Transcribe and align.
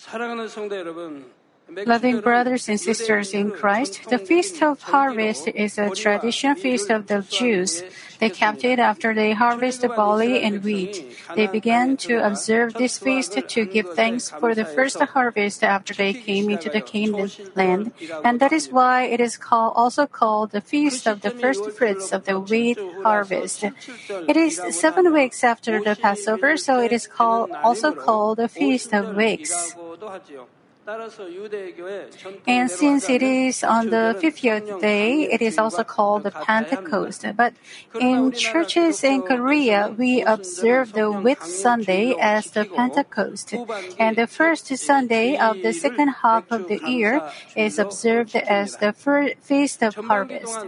사랑하는 0.00 0.48
성도 0.48 0.76
여러분, 0.76 1.30
Loving 1.86 2.20
brothers 2.20 2.68
and 2.68 2.80
sisters 2.80 3.32
in 3.32 3.50
Christ, 3.50 4.08
the 4.10 4.18
Feast 4.18 4.62
of 4.62 4.82
Harvest 4.82 5.48
is 5.48 5.78
a 5.78 5.90
tradition 5.90 6.56
feast 6.56 6.90
of 6.90 7.06
the 7.06 7.22
Jews. 7.22 7.82
They 8.18 8.28
kept 8.28 8.64
it 8.64 8.78
after 8.78 9.14
they 9.14 9.32
harvested 9.32 9.90
barley 9.94 10.42
and 10.42 10.62
wheat. 10.62 11.16
They 11.36 11.46
began 11.46 11.96
to 12.08 12.26
observe 12.26 12.74
this 12.74 12.98
feast 12.98 13.32
to 13.32 13.64
give 13.64 13.94
thanks 13.94 14.30
for 14.30 14.54
the 14.54 14.64
first 14.64 15.00
harvest 15.00 15.62
after 15.62 15.94
they 15.94 16.12
came 16.12 16.50
into 16.50 16.68
the 16.68 16.80
Canaan 16.80 17.30
land, 17.54 17.92
and 18.24 18.40
that 18.40 18.52
is 18.52 18.68
why 18.70 19.04
it 19.04 19.20
is 19.20 19.36
called, 19.36 19.72
also 19.76 20.06
called 20.06 20.50
the 20.50 20.60
Feast 20.60 21.06
of 21.06 21.22
the 21.22 21.30
First 21.30 21.70
Fruits 21.70 22.12
of 22.12 22.24
the 22.24 22.38
Wheat 22.38 22.78
Harvest. 23.02 23.64
It 24.28 24.36
is 24.36 24.60
seven 24.70 25.12
weeks 25.12 25.44
after 25.44 25.82
the 25.82 25.96
Passover, 25.96 26.56
so 26.56 26.80
it 26.80 26.92
is 26.92 27.06
called, 27.06 27.50
also 27.52 27.92
called 27.92 28.38
the 28.38 28.48
Feast 28.48 28.92
of 28.92 29.16
Weeks. 29.16 29.74
And 32.46 32.70
since 32.70 33.08
it 33.08 33.22
is 33.22 33.62
on 33.62 33.90
the 33.90 34.16
50th 34.18 34.80
day, 34.80 35.22
it 35.30 35.42
is 35.42 35.58
also 35.58 35.84
called 35.84 36.24
the 36.24 36.30
Pentecost. 36.30 37.24
But 37.36 37.54
in 38.00 38.32
churches 38.32 39.04
in 39.04 39.22
Korea, 39.22 39.94
we 39.96 40.22
observe 40.22 40.92
the 40.92 41.12
Whit 41.12 41.42
Sunday 41.42 42.14
as 42.18 42.50
the 42.50 42.64
Pentecost. 42.64 43.54
And 43.98 44.16
the 44.16 44.26
first 44.26 44.66
Sunday 44.78 45.36
of 45.36 45.62
the 45.62 45.72
second 45.72 46.08
half 46.24 46.50
of 46.50 46.66
the 46.66 46.80
year 46.88 47.22
is 47.54 47.78
observed 47.78 48.34
as 48.34 48.76
the 48.78 48.92
Feast 49.40 49.82
of 49.82 49.94
Harvest. 49.94 50.58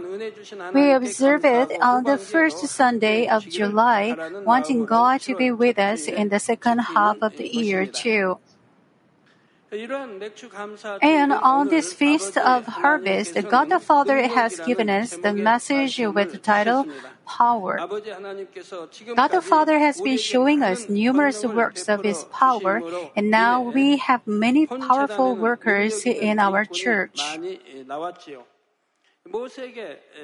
We 0.73 0.91
observe 0.91 1.43
it 1.43 1.81
on 1.81 2.03
the 2.03 2.17
first 2.17 2.59
Sunday 2.67 3.27
of 3.27 3.49
July, 3.49 4.15
wanting 4.45 4.85
God 4.85 5.21
to 5.21 5.35
be 5.35 5.51
with 5.51 5.79
us 5.79 6.07
in 6.07 6.29
the 6.29 6.39
second 6.39 6.79
half 6.79 7.17
of 7.21 7.35
the 7.37 7.47
year 7.47 7.85
too. 7.85 8.37
And 11.01 11.33
on 11.33 11.69
this 11.69 11.93
feast 11.93 12.37
of 12.37 12.65
harvest, 12.65 13.33
God 13.49 13.69
the 13.69 13.79
Father 13.79 14.21
has 14.27 14.59
given 14.61 14.89
us 14.89 15.17
the 15.17 15.33
message 15.33 15.97
with 15.97 16.31
the 16.31 16.37
title 16.37 16.85
Power. 17.25 17.77
God 19.15 19.31
the 19.31 19.41
Father 19.41 19.79
has 19.79 20.01
been 20.01 20.17
showing 20.17 20.61
us 20.61 20.89
numerous 20.89 21.43
works 21.43 21.89
of 21.89 22.03
His 22.03 22.23
power, 22.25 22.83
and 23.15 23.31
now 23.31 23.61
we 23.61 23.97
have 23.97 24.27
many 24.27 24.67
powerful 24.67 25.35
workers 25.35 26.05
in 26.05 26.37
our 26.37 26.65
church. 26.65 27.21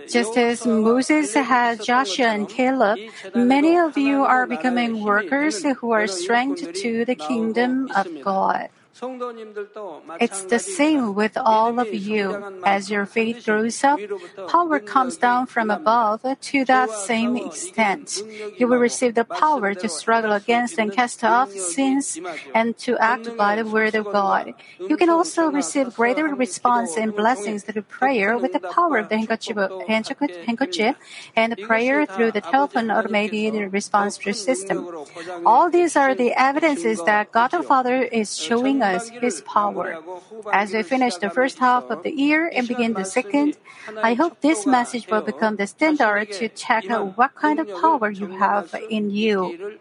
Just 0.10 0.38
as 0.38 0.66
Moses 0.68 1.34
had 1.34 1.82
Joshua 1.82 2.28
and 2.28 2.50
Caleb, 2.50 3.00
many 3.34 3.78
of 3.78 3.98
you 3.98 4.26
are 4.26 4.46
becoming 4.46 5.02
workers 5.04 5.64
who 5.64 5.92
are 5.92 6.06
strength 6.06 6.74
to 6.84 7.06
the 7.06 7.16
kingdom 7.16 7.90
of 7.96 8.08
God. 8.22 8.70
It's 10.20 10.44
the 10.44 10.60
same 10.60 11.16
with 11.16 11.38
all 11.38 11.80
of 11.80 11.94
you. 11.94 12.44
As 12.66 12.92
your 12.92 13.06
faith 13.06 13.46
grows 13.46 13.84
up, 13.84 14.00
power 14.48 14.80
comes 14.80 15.16
down 15.16 15.46
from 15.46 15.72
above 15.72 16.22
to 16.24 16.66
that 16.66 16.90
same 16.92 17.38
extent. 17.38 18.24
You 18.58 18.68
will 18.68 18.78
receive 18.78 19.16
the 19.16 19.24
power 19.24 19.74
to 19.74 19.88
struggle 19.88 20.34
against 20.34 20.78
and 20.78 20.92
cast 20.92 21.24
off 21.24 21.52
sins 21.52 22.20
and 22.54 22.78
to 22.80 22.98
act 22.98 23.38
by 23.38 23.56
the 23.56 23.66
word 23.66 23.96
of 23.96 24.12
God. 24.12 24.54
You 24.80 24.98
can 24.98 25.10
also 25.10 25.48
receive 25.48 25.96
greater 25.96 26.26
response 26.36 26.98
and 26.98 27.16
blessings 27.16 27.64
through 27.64 27.84
prayer 27.84 28.38
with 28.38 28.52
the 28.52 28.60
power 28.60 28.98
of 28.98 29.10
the 29.10 29.18
handkerchief, 29.18 30.96
and 31.36 31.52
the 31.52 31.58
prayer 31.58 32.06
through 32.06 32.32
the 32.32 32.42
telephone 32.42 32.92
automated 32.92 33.72
response 33.72 34.20
system. 34.20 34.88
All 35.46 35.70
these 35.70 35.96
are 35.96 36.14
the 36.16 36.34
evidences 36.34 37.02
that 37.04 37.32
God 37.32 37.52
the 37.52 37.64
Father 37.64 38.04
is 38.04 38.38
showing 38.38 38.82
us 38.82 38.89
us 38.96 39.10
His 39.10 39.42
power. 39.42 39.98
As 40.52 40.74
we 40.74 40.84
finish 40.84 41.16
the 41.16 41.30
first 41.30 41.60
half 41.60 41.90
of 41.90 42.04
the 42.04 42.14
year 42.14 42.50
and 42.54 42.68
begin 42.68 42.94
the 42.94 43.06
second, 43.06 43.58
I 44.02 44.14
hope 44.14 44.42
this 44.42 44.66
message 44.66 45.08
will 45.08 45.22
become 45.22 45.56
the 45.56 45.68
standard 45.68 46.32
to 46.34 46.50
check 46.50 46.86
what 47.16 47.36
kind 47.36 47.60
of 47.60 47.68
power 47.82 48.10
you 48.10 48.28
have 48.38 48.74
in 48.90 49.10
you. 49.10 49.78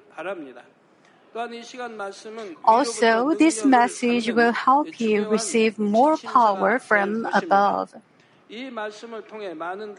Also, 2.65 3.35
this 3.35 3.65
message 3.65 4.31
will 4.31 4.53
help 4.53 5.01
you 5.01 5.29
receive 5.29 5.79
more 5.79 6.17
power 6.17 6.79
from 6.79 7.27
above. 7.33 7.95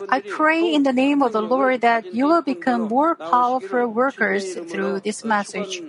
I 0.09 0.24
pray 0.28 0.74
in 0.74 0.84
the 0.84 0.94
name 0.94 1.22
of 1.22 1.34
the 1.34 1.41
Lord 1.41 1.81
that 1.81 2.14
you 2.14 2.26
will 2.26 2.41
become 2.41 2.90
more 2.90 3.14
powerful 3.14 3.88
workers 3.88 4.56
through 4.56 5.02
this 5.02 5.24
message. 5.24 5.84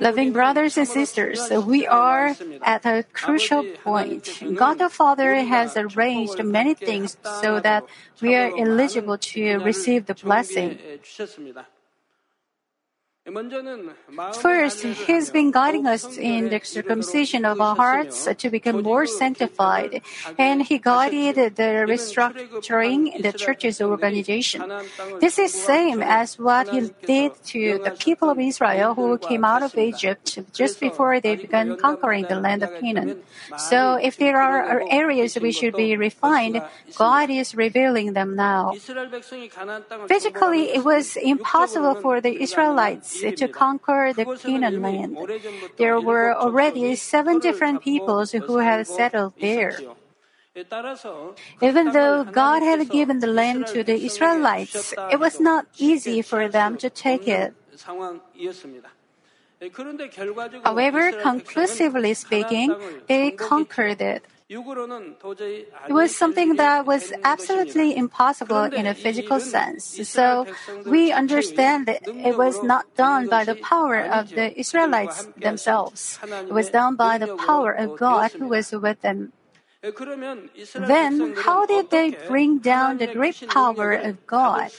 Loving 0.00 0.32
brothers 0.32 0.76
and 0.76 0.88
sisters, 0.88 1.50
we 1.50 1.86
are 1.86 2.34
at 2.62 2.84
a 2.84 3.04
crucial 3.12 3.62
point. 3.84 4.42
God 4.56 4.78
the 4.78 4.88
Father 4.88 5.36
has 5.36 5.76
arranged 5.76 6.42
many 6.42 6.74
things 6.74 7.16
so 7.22 7.60
that 7.60 7.84
we 8.20 8.34
are 8.34 8.50
eligible 8.58 9.18
to 9.18 9.58
receive 9.58 10.06
the 10.06 10.14
blessing. 10.14 10.80
First, 14.40 14.82
He's 14.82 15.30
been 15.30 15.50
guiding 15.50 15.86
us 15.86 16.16
in 16.16 16.48
the 16.48 16.60
circumcision 16.62 17.44
of 17.44 17.60
our 17.60 17.76
hearts 17.76 18.26
to 18.26 18.50
become 18.50 18.82
more 18.82 19.06
sanctified, 19.06 20.02
and 20.38 20.62
He 20.62 20.78
guided 20.78 21.56
the 21.56 21.86
restructuring 21.86 23.22
the 23.22 23.32
church's 23.32 23.80
organization. 23.80 24.62
This 25.20 25.38
is 25.38 25.52
same 25.52 26.02
as 26.02 26.38
what 26.38 26.68
He 26.70 26.90
did 27.06 27.32
to 27.54 27.80
the 27.84 27.92
people 27.92 28.30
of 28.30 28.38
Israel 28.38 28.94
who 28.94 29.18
came 29.18 29.44
out 29.44 29.62
of 29.62 29.76
Egypt 29.76 30.38
just 30.52 30.80
before 30.80 31.20
they 31.20 31.36
began 31.36 31.76
conquering 31.76 32.26
the 32.26 32.40
land 32.40 32.62
of 32.62 32.70
Canaan. 32.80 33.22
So, 33.56 33.94
if 33.94 34.16
there 34.16 34.40
are 34.40 34.82
areas 34.90 35.38
we 35.38 35.52
should 35.52 35.76
be 35.76 35.96
refined, 35.96 36.62
God 36.96 37.30
is 37.30 37.54
revealing 37.54 38.12
them 38.12 38.36
now. 38.36 38.74
Physically, 40.08 40.74
it 40.74 40.84
was 40.84 41.16
impossible 41.16 41.94
for 41.94 42.20
the 42.20 42.42
Israelites 42.42 43.19
to 43.20 43.48
conquer 43.48 44.12
the 44.14 44.24
Canaan 44.36 44.82
land. 44.82 45.16
There 45.76 46.00
were 46.00 46.34
already 46.34 46.96
seven 46.96 47.38
different 47.38 47.82
peoples 47.82 48.32
who 48.32 48.58
had 48.58 48.86
settled 48.86 49.34
there. 49.40 49.78
Even 51.62 51.92
though 51.92 52.24
God 52.24 52.62
had 52.62 52.88
given 52.90 53.20
the 53.20 53.28
land 53.28 53.66
to 53.68 53.84
the 53.84 53.94
Israelites, 53.94 54.92
it 55.10 55.20
was 55.20 55.38
not 55.40 55.66
easy 55.78 56.22
for 56.22 56.48
them 56.48 56.76
to 56.78 56.90
take 56.90 57.28
it. 57.28 57.54
However, 60.64 61.12
conclusively 61.12 62.14
speaking, 62.14 62.74
they 63.06 63.30
conquered 63.30 64.00
it. 64.00 64.24
It 64.50 65.92
was 65.92 66.16
something 66.16 66.56
that 66.56 66.84
was 66.84 67.12
absolutely 67.22 67.96
impossible 67.96 68.64
in 68.64 68.84
a 68.84 68.94
physical 68.94 69.38
sense. 69.38 70.08
So 70.08 70.46
we 70.84 71.12
understand 71.12 71.86
that 71.86 72.02
it 72.24 72.36
was 72.36 72.60
not 72.60 72.92
done 72.96 73.28
by 73.28 73.44
the 73.44 73.54
power 73.54 74.02
of 74.02 74.34
the 74.34 74.58
Israelites 74.58 75.28
themselves. 75.36 76.18
It 76.48 76.52
was 76.52 76.70
done 76.70 76.96
by 76.96 77.18
the 77.18 77.28
power 77.28 77.70
of 77.72 77.96
God 77.96 78.32
who 78.32 78.48
was 78.48 78.72
with 78.72 79.00
them. 79.02 79.32
Then, 80.74 81.34
how 81.36 81.64
did 81.64 81.90
they 81.90 82.16
bring 82.26 82.58
down 82.58 82.98
the 82.98 83.06
great 83.06 83.38
power 83.48 83.92
of 83.92 84.26
God? 84.26 84.72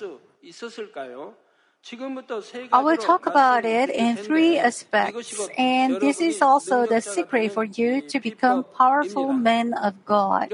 I 2.72 2.82
will 2.82 2.98
talk 2.98 3.26
about 3.26 3.66
it 3.66 3.90
in 3.90 4.16
three 4.16 4.58
aspects, 4.60 5.50
and 5.58 6.00
this 6.00 6.22
is 6.22 6.42
also 6.42 6.86
the 6.86 7.02
secret 7.02 7.52
for 7.54 7.64
you 7.64 8.02
to 8.08 8.20
become 8.20 8.64
powerful 8.78 9.34
men 9.34 9.74
of 9.74 10.06
God. 10.06 10.52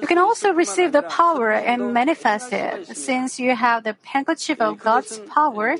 You 0.00 0.06
can 0.08 0.18
also 0.18 0.52
receive 0.52 0.92
the 0.92 1.02
power 1.02 1.52
and 1.52 1.92
manifest 1.92 2.52
it, 2.52 2.96
since 2.96 3.38
you 3.38 3.54
have 3.54 3.84
the 3.84 3.96
handkerchief 4.02 4.60
of 4.60 4.78
God's 4.78 5.20
power. 5.28 5.76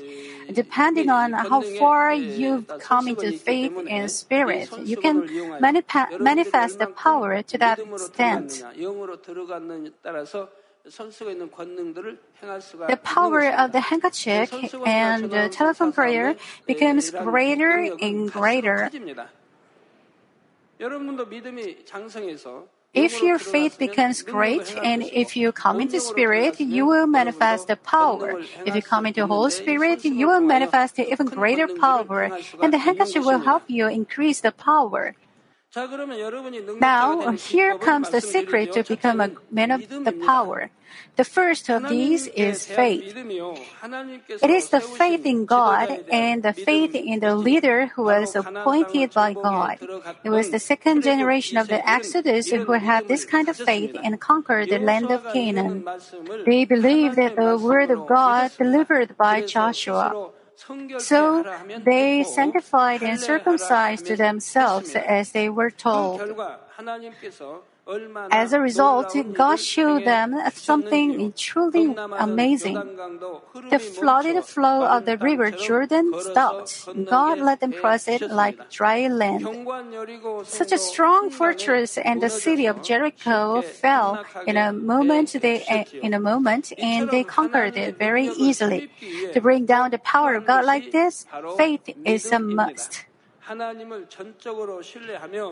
Depending 0.51 1.09
on 1.09 1.33
how 1.33 1.61
far 1.61 2.13
you've 2.13 2.67
come 2.79 3.07
into 3.07 3.31
faith 3.31 3.73
and 3.89 4.09
spirit, 4.11 4.69
you 4.85 4.95
can 4.95 5.27
manif- 5.59 6.19
manifest 6.19 6.77
the 6.79 6.87
power 6.87 7.41
to 7.41 7.57
that 7.57 7.79
extent. 7.79 8.63
The 12.87 12.99
power 13.03 13.45
of 13.51 13.71
the 13.71 13.79
handkerchief 13.79 14.53
and 14.85 15.29
the 15.31 15.49
telephone 15.49 15.93
prayer 15.93 16.35
becomes 16.65 17.11
greater 17.11 17.93
and 18.01 18.31
greater. 18.31 18.89
If 22.93 23.21
your 23.21 23.37
faith 23.37 23.77
becomes 23.77 24.23
great 24.23 24.75
and 24.81 25.03
if 25.03 25.37
you 25.37 25.51
come 25.51 25.79
into 25.79 25.99
spirit, 25.99 26.59
you 26.59 26.87
will 26.87 27.05
manifest 27.05 27.67
the 27.67 27.75
power. 27.75 28.41
If 28.65 28.73
you 28.75 28.81
come 28.81 29.05
into 29.05 29.27
Holy 29.27 29.51
Spirit, 29.51 30.03
you 30.03 30.27
will 30.27 30.41
manifest 30.41 30.97
even 30.97 31.27
greater 31.27 31.67
power, 31.67 32.31
and 32.61 32.73
the 32.73 32.79
handkerchief 32.79 33.23
will 33.25 33.39
help 33.39 33.63
you 33.67 33.87
increase 33.87 34.41
the 34.41 34.51
power. 34.51 35.13
Now, 35.75 37.31
here 37.31 37.77
comes 37.77 38.09
the 38.09 38.21
secret 38.21 38.73
to 38.73 38.83
become 38.83 39.21
a 39.21 39.29
man 39.51 39.69
of 39.71 39.87
the 39.87 40.11
power. 40.25 40.71
The 41.15 41.23
first 41.23 41.69
of 41.69 41.87
these 41.87 42.25
is 42.25 42.65
faith. 42.65 43.15
It 44.41 44.49
is 44.49 44.69
the 44.69 44.81
faith 44.81 45.25
in 45.25 45.45
God 45.45 46.05
and 46.09 46.41
the 46.41 46.53
faith 46.53 46.95
in 46.95 47.19
the 47.19 47.35
leader 47.35 47.87
who 47.93 48.05
was 48.05 48.35
appointed 48.35 49.13
by 49.13 49.33
God. 49.33 49.77
It 50.23 50.31
was 50.31 50.49
the 50.49 50.59
second 50.59 51.03
generation 51.03 51.57
of 51.57 51.67
the 51.67 51.87
Exodus 51.87 52.49
who 52.49 52.71
had 52.73 53.07
this 53.07 53.25
kind 53.25 53.47
of 53.47 53.55
faith 53.55 53.95
and 54.01 54.19
conquered 54.19 54.69
the 54.69 54.79
land 54.79 55.11
of 55.11 55.21
Canaan. 55.31 55.85
They 56.45 56.65
believed 56.65 57.17
that 57.17 57.35
the 57.35 57.59
word 57.61 57.91
of 57.91 58.07
God 58.07 58.51
delivered 58.57 59.15
by 59.17 59.41
Joshua. 59.41 60.31
So 60.99 61.43
they 61.83 62.23
sanctified 62.23 63.01
and 63.01 63.19
circumcised 63.19 64.07
themselves 64.07 64.95
as 64.95 65.31
they 65.31 65.49
were 65.49 65.71
told. 65.71 66.21
As 68.31 68.53
a 68.53 68.59
result, 68.59 69.15
God 69.33 69.59
showed 69.59 70.05
them 70.05 70.35
something 70.53 71.33
truly 71.35 71.95
amazing. 72.17 72.97
The 73.69 73.79
flooded 73.79 74.43
flow 74.45 74.85
of 74.85 75.05
the 75.05 75.17
river 75.17 75.51
Jordan 75.51 76.13
stopped. 76.19 76.87
God 77.05 77.39
let 77.39 77.59
them 77.59 77.73
cross 77.73 78.07
it 78.07 78.21
like 78.29 78.69
dry 78.69 79.07
land. 79.07 79.47
Such 80.43 80.71
a 80.71 80.77
strong 80.77 81.29
fortress 81.29 81.97
and 81.97 82.21
the 82.21 82.29
city 82.29 82.65
of 82.65 82.83
Jericho 82.83 83.61
fell 83.61 84.23
in 84.45 84.57
a 84.57 84.71
moment. 84.71 85.35
They, 85.41 85.85
in 86.01 86.13
a 86.13 86.19
moment, 86.19 86.73
and 86.79 87.09
they 87.09 87.23
conquered 87.23 87.77
it 87.77 87.97
very 87.97 88.27
easily. 88.37 88.89
To 89.33 89.41
bring 89.41 89.65
down 89.65 89.91
the 89.91 89.99
power 89.99 90.35
of 90.35 90.45
God 90.45 90.65
like 90.65 90.91
this, 90.91 91.25
faith 91.57 91.89
is 92.05 92.31
a 92.31 92.39
must. 92.39 93.05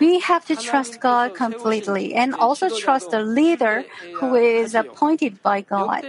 We 0.01 0.19
have 0.21 0.47
to 0.47 0.57
trust 0.57 0.99
God 1.01 1.35
completely 1.35 2.15
and 2.15 2.35
also 2.35 2.71
trust 2.71 3.11
the 3.11 3.21
leader 3.21 3.85
who 4.17 4.35
is 4.35 4.75
appointed 4.75 5.43
by 5.43 5.61
God. 5.61 6.01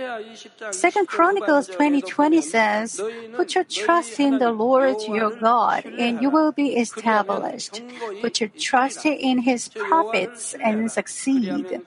Second 0.72 1.10
Chronicles 1.10 1.68
20:20 1.68 2.40
says, 2.40 3.04
"Put 3.36 3.56
your 3.56 3.66
trust 3.68 4.18
in 4.22 4.40
the 4.40 4.52
Lord 4.56 4.96
your 5.12 5.36
God, 5.36 5.84
and 6.00 6.22
you 6.22 6.32
will 6.32 6.54
be 6.56 6.80
established. 6.80 7.84
Put 8.22 8.40
your 8.40 8.52
trust 8.56 9.06
in 9.06 9.44
His 9.44 9.68
prophets 9.68 10.56
and 10.56 10.88
succeed." 10.88 11.84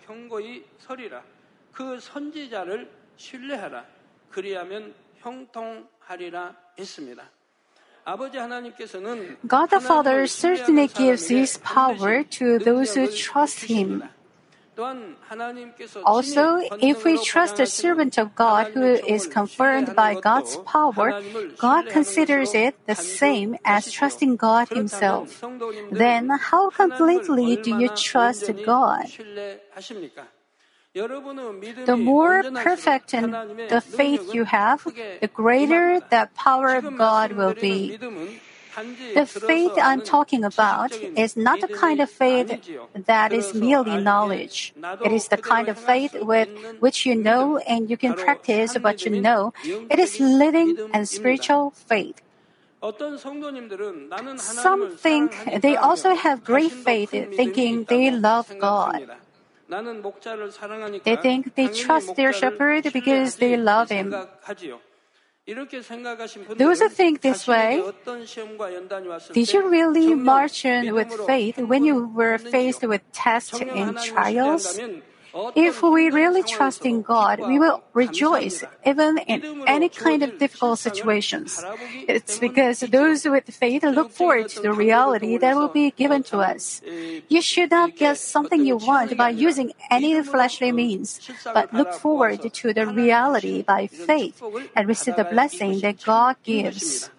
그 1.72 2.00
선지자를 2.00 2.88
신뢰하라. 3.16 3.84
그리하면 4.30 4.94
형통하리라 5.20 6.54
했습니다. 6.78 7.30
God 9.47 9.69
the 9.69 9.79
Father 9.79 10.27
certainly 10.27 10.87
gives 10.87 11.27
His 11.27 11.57
power 11.57 12.23
to 12.23 12.59
those 12.59 12.95
who 12.95 13.07
trust 13.07 13.65
Him. 13.65 14.03
Also, 16.05 16.61
if 16.79 17.03
we 17.03 17.21
trust 17.23 17.59
a 17.59 17.67
servant 17.67 18.17
of 18.17 18.33
God 18.35 18.71
who 18.73 18.83
is 18.83 19.27
confirmed 19.27 19.95
by 19.95 20.15
God's 20.15 20.57
power, 20.65 21.21
God 21.57 21.89
considers 21.89 22.55
it 22.55 22.75
the 22.87 22.95
same 22.95 23.57
as 23.63 23.91
trusting 23.91 24.37
God 24.37 24.69
Himself. 24.69 25.43
Then, 25.91 26.29
how 26.29 26.69
completely 26.69 27.57
do 27.57 27.77
you 27.77 27.89
trust 27.89 28.49
God? 28.65 29.05
The 30.93 31.97
more 31.97 32.43
perfect 32.43 33.13
and 33.13 33.33
the 33.69 33.79
faith 33.79 34.33
you 34.33 34.43
have, 34.43 34.83
the 35.21 35.29
greater 35.33 36.01
the 36.09 36.27
power 36.35 36.75
of 36.75 36.97
God 36.97 37.31
will 37.31 37.53
be. 37.53 37.97
The 39.13 39.25
faith 39.25 39.71
I'm 39.81 40.01
talking 40.01 40.43
about 40.43 40.91
is 41.15 41.37
not 41.37 41.61
the 41.61 41.69
kind 41.69 42.01
of 42.01 42.09
faith 42.09 42.59
that 43.05 43.31
is 43.31 43.53
merely 43.53 43.97
knowledge. 43.97 44.73
It 45.03 45.13
is 45.13 45.27
the 45.29 45.37
kind 45.37 45.69
of 45.69 45.79
faith 45.79 46.13
with 46.19 46.49
which 46.79 47.05
you 47.05 47.15
know 47.15 47.57
and 47.59 47.89
you 47.89 47.95
can 47.95 48.13
practice 48.13 48.75
what 48.75 49.05
you 49.05 49.11
know. 49.21 49.53
It 49.89 49.99
is 49.99 50.19
living 50.19 50.77
and 50.93 51.07
spiritual 51.07 51.71
faith. 51.71 52.21
Some 54.37 54.97
think 54.97 55.61
they 55.61 55.75
also 55.75 56.15
have 56.15 56.43
great 56.43 56.71
faith 56.71 57.11
thinking 57.11 57.85
they 57.85 58.11
love 58.11 58.51
God. 58.59 59.07
They 61.03 61.15
think 61.15 61.55
they 61.55 61.67
trust 61.67 62.15
their 62.15 62.33
shepherd 62.33 62.91
because 62.91 63.37
they 63.37 63.55
love 63.55 63.89
him. 63.89 64.13
Those 66.57 66.79
who 66.79 66.89
think 66.89 67.21
this 67.21 67.47
way, 67.47 67.81
did 69.33 69.53
you 69.53 69.69
really 69.69 70.13
march 70.13 70.65
in 70.65 70.93
with 70.93 71.11
faith 71.25 71.57
when 71.57 71.83
you 71.83 72.07
were 72.07 72.37
faced 72.37 72.83
with 72.83 73.01
tests 73.11 73.59
and 73.59 73.97
trials? 73.97 74.77
If 75.55 75.81
we 75.81 76.09
really 76.09 76.43
trust 76.43 76.85
in 76.85 77.01
God, 77.01 77.39
we 77.39 77.57
will 77.57 77.83
rejoice 77.93 78.63
even 78.85 79.17
in 79.19 79.63
any 79.67 79.89
kind 79.89 80.23
of 80.23 80.37
difficult 80.37 80.79
situations. 80.79 81.63
It's 82.07 82.37
because 82.39 82.81
those 82.81 83.25
with 83.25 83.47
faith 83.47 83.83
look 83.83 84.11
forward 84.11 84.49
to 84.49 84.61
the 84.61 84.73
reality 84.73 85.37
that 85.37 85.55
will 85.55 85.69
be 85.69 85.91
given 85.91 86.23
to 86.35 86.39
us. 86.39 86.81
You 87.29 87.41
should 87.41 87.71
not 87.71 87.95
get 87.95 88.17
something 88.17 88.65
you 88.65 88.77
want 88.77 89.15
by 89.15 89.29
using 89.29 89.71
any 89.89 90.21
fleshly 90.23 90.71
means, 90.71 91.19
but 91.45 91.73
look 91.73 91.93
forward 91.93 92.41
to 92.53 92.73
the 92.73 92.85
reality 92.87 93.61
by 93.61 93.87
faith 93.87 94.41
and 94.75 94.87
receive 94.87 95.15
the 95.15 95.25
blessing 95.25 95.79
that 95.79 96.03
God 96.03 96.35
gives. 96.43 97.09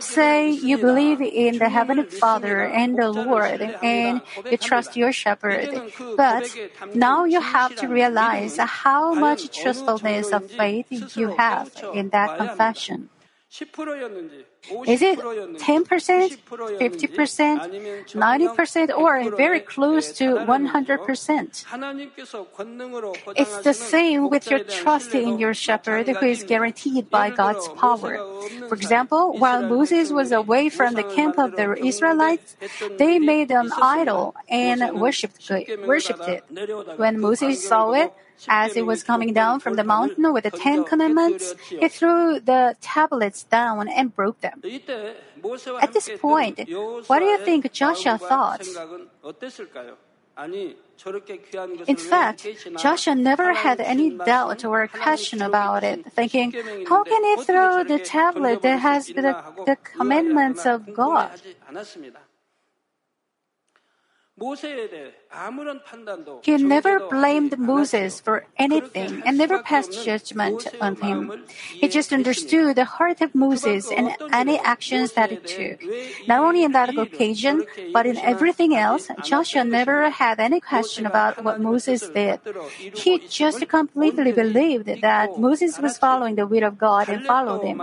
Say 0.00 0.50
you 0.50 0.78
believe 0.78 1.20
in 1.20 1.58
the 1.58 1.68
Heavenly 1.68 2.04
Father 2.04 2.62
and 2.64 2.98
the 2.98 3.08
Lord 3.08 3.60
and 3.82 4.20
you 4.50 4.56
trust 4.56 4.96
your 4.96 5.12
shepherd. 5.12 5.92
But 6.16 6.50
now 6.94 7.24
you 7.24 7.40
have 7.40 7.76
to 7.76 7.86
realize 7.86 8.58
how 8.58 9.14
much 9.14 9.56
trustfulness 9.56 10.32
of 10.32 10.50
faith 10.50 10.90
you 11.16 11.36
have 11.36 11.70
in 11.94 12.10
that 12.10 12.36
confession. 12.36 13.10
Is 14.86 15.02
it 15.02 15.18
10%, 15.18 16.38
50%, 16.48 18.12
90%, 18.12 18.90
or 18.96 19.30
very 19.36 19.60
close 19.60 20.12
to 20.12 20.34
100%? 20.44 21.64
It's 23.36 23.58
the 23.62 23.72
same 23.72 24.28
with 24.28 24.50
your 24.50 24.64
trust 24.64 25.14
in 25.14 25.38
your 25.38 25.54
shepherd 25.54 26.08
who 26.08 26.26
is 26.26 26.44
guaranteed 26.44 27.08
by 27.08 27.30
God's 27.30 27.68
power. 27.68 28.18
For 28.68 28.74
example, 28.74 29.38
while 29.38 29.62
Moses 29.62 30.10
was 30.12 30.32
away 30.32 30.68
from 30.68 30.94
the 30.94 31.04
camp 31.04 31.38
of 31.38 31.56
the 31.56 31.74
Israelites, 31.74 32.56
they 32.98 33.18
made 33.18 33.50
an 33.50 33.70
idol 33.80 34.34
and 34.48 35.00
worshipped 35.00 35.50
it. 35.50 36.44
When 36.96 37.20
Moses 37.20 37.66
saw 37.66 37.92
it, 37.92 38.12
as 38.46 38.76
it 38.76 38.86
was 38.86 39.02
coming 39.02 39.34
down 39.34 39.58
from 39.58 39.74
the 39.74 39.82
mountain 39.82 40.32
with 40.32 40.44
the 40.44 40.52
Ten 40.52 40.84
Commandments, 40.84 41.54
he 41.68 41.88
threw 41.88 42.38
the 42.38 42.76
tablets 42.80 43.42
down 43.42 43.88
and 43.88 44.14
broke 44.14 44.40
them. 44.40 44.47
At 45.80 45.92
this 45.92 46.10
point, 46.20 46.58
what 47.06 47.18
do 47.18 47.24
you 47.24 47.38
think 47.38 47.72
Joshua 47.72 48.18
thought? 48.18 48.66
In 51.86 51.96
fact, 51.96 52.46
Joshua 52.78 53.14
never 53.14 53.54
had 53.54 53.80
any 53.80 54.10
doubt 54.10 54.64
or 54.64 54.86
question 54.86 55.42
about 55.42 55.82
it, 55.82 56.06
thinking, 56.12 56.52
how 56.88 57.02
can 57.02 57.24
he 57.24 57.42
throw 57.42 57.82
the 57.82 57.98
tablet 57.98 58.62
that 58.62 58.78
has 58.78 59.08
the, 59.08 59.34
the 59.66 59.76
commandments 59.76 60.64
of 60.64 60.94
God? 60.94 61.40
He 66.42 66.56
never 66.56 67.00
blamed 67.00 67.58
Moses 67.58 68.20
for 68.20 68.46
anything 68.56 69.22
and 69.26 69.36
never 69.36 69.62
passed 69.62 69.92
judgment 70.04 70.66
on 70.80 70.96
him. 70.96 71.32
He 71.80 71.86
just 71.88 72.12
understood 72.12 72.76
the 72.76 72.86
heart 72.86 73.20
of 73.20 73.34
Moses 73.34 73.92
and 73.92 74.16
any 74.32 74.58
actions 74.58 75.12
that 75.12 75.30
he 75.30 75.36
took. 75.36 75.80
Not 76.26 76.40
only 76.40 76.64
in 76.64 76.72
that 76.72 76.96
occasion, 76.96 77.64
but 77.92 78.06
in 78.06 78.16
everything 78.18 78.74
else, 78.74 79.10
Joshua 79.22 79.64
never 79.64 80.08
had 80.08 80.40
any 80.40 80.60
question 80.60 81.04
about 81.04 81.44
what 81.44 81.60
Moses 81.60 82.08
did. 82.08 82.40
He 82.94 83.18
just 83.28 83.68
completely 83.68 84.32
believed 84.32 84.88
that 85.02 85.36
Moses 85.36 85.78
was 85.78 85.98
following 85.98 86.36
the 86.36 86.46
will 86.46 86.64
of 86.64 86.78
God 86.78 87.08
and 87.08 87.24
followed 87.24 87.64
him. 87.64 87.82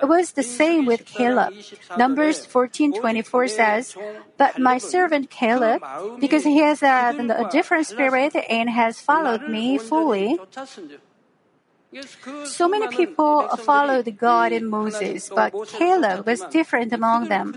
It 0.00 0.06
was 0.06 0.32
the 0.32 0.44
same 0.44 0.86
with 0.86 1.04
Caleb. 1.04 1.54
Numbers 1.96 2.46
14:24 2.46 3.48
says, 3.48 3.96
"But 4.38 4.58
my 4.58 4.78
servant 4.78 5.30
Caleb, 5.30 5.82
because 6.20 6.44
he 6.44 6.58
has 6.68 6.82
a, 6.82 7.14
a 7.32 7.48
different 7.50 7.86
spirit 7.86 8.36
and 8.48 8.68
has 8.70 9.00
followed 9.00 9.48
me 9.48 9.78
fully. 9.78 10.38
So 12.44 12.68
many 12.68 12.88
people 12.88 13.48
followed 13.56 14.08
God 14.18 14.52
and 14.52 14.68
Moses, 14.68 15.30
but 15.34 15.54
Caleb 15.66 16.26
was 16.26 16.44
different 16.50 16.92
among 16.92 17.28
them. 17.28 17.54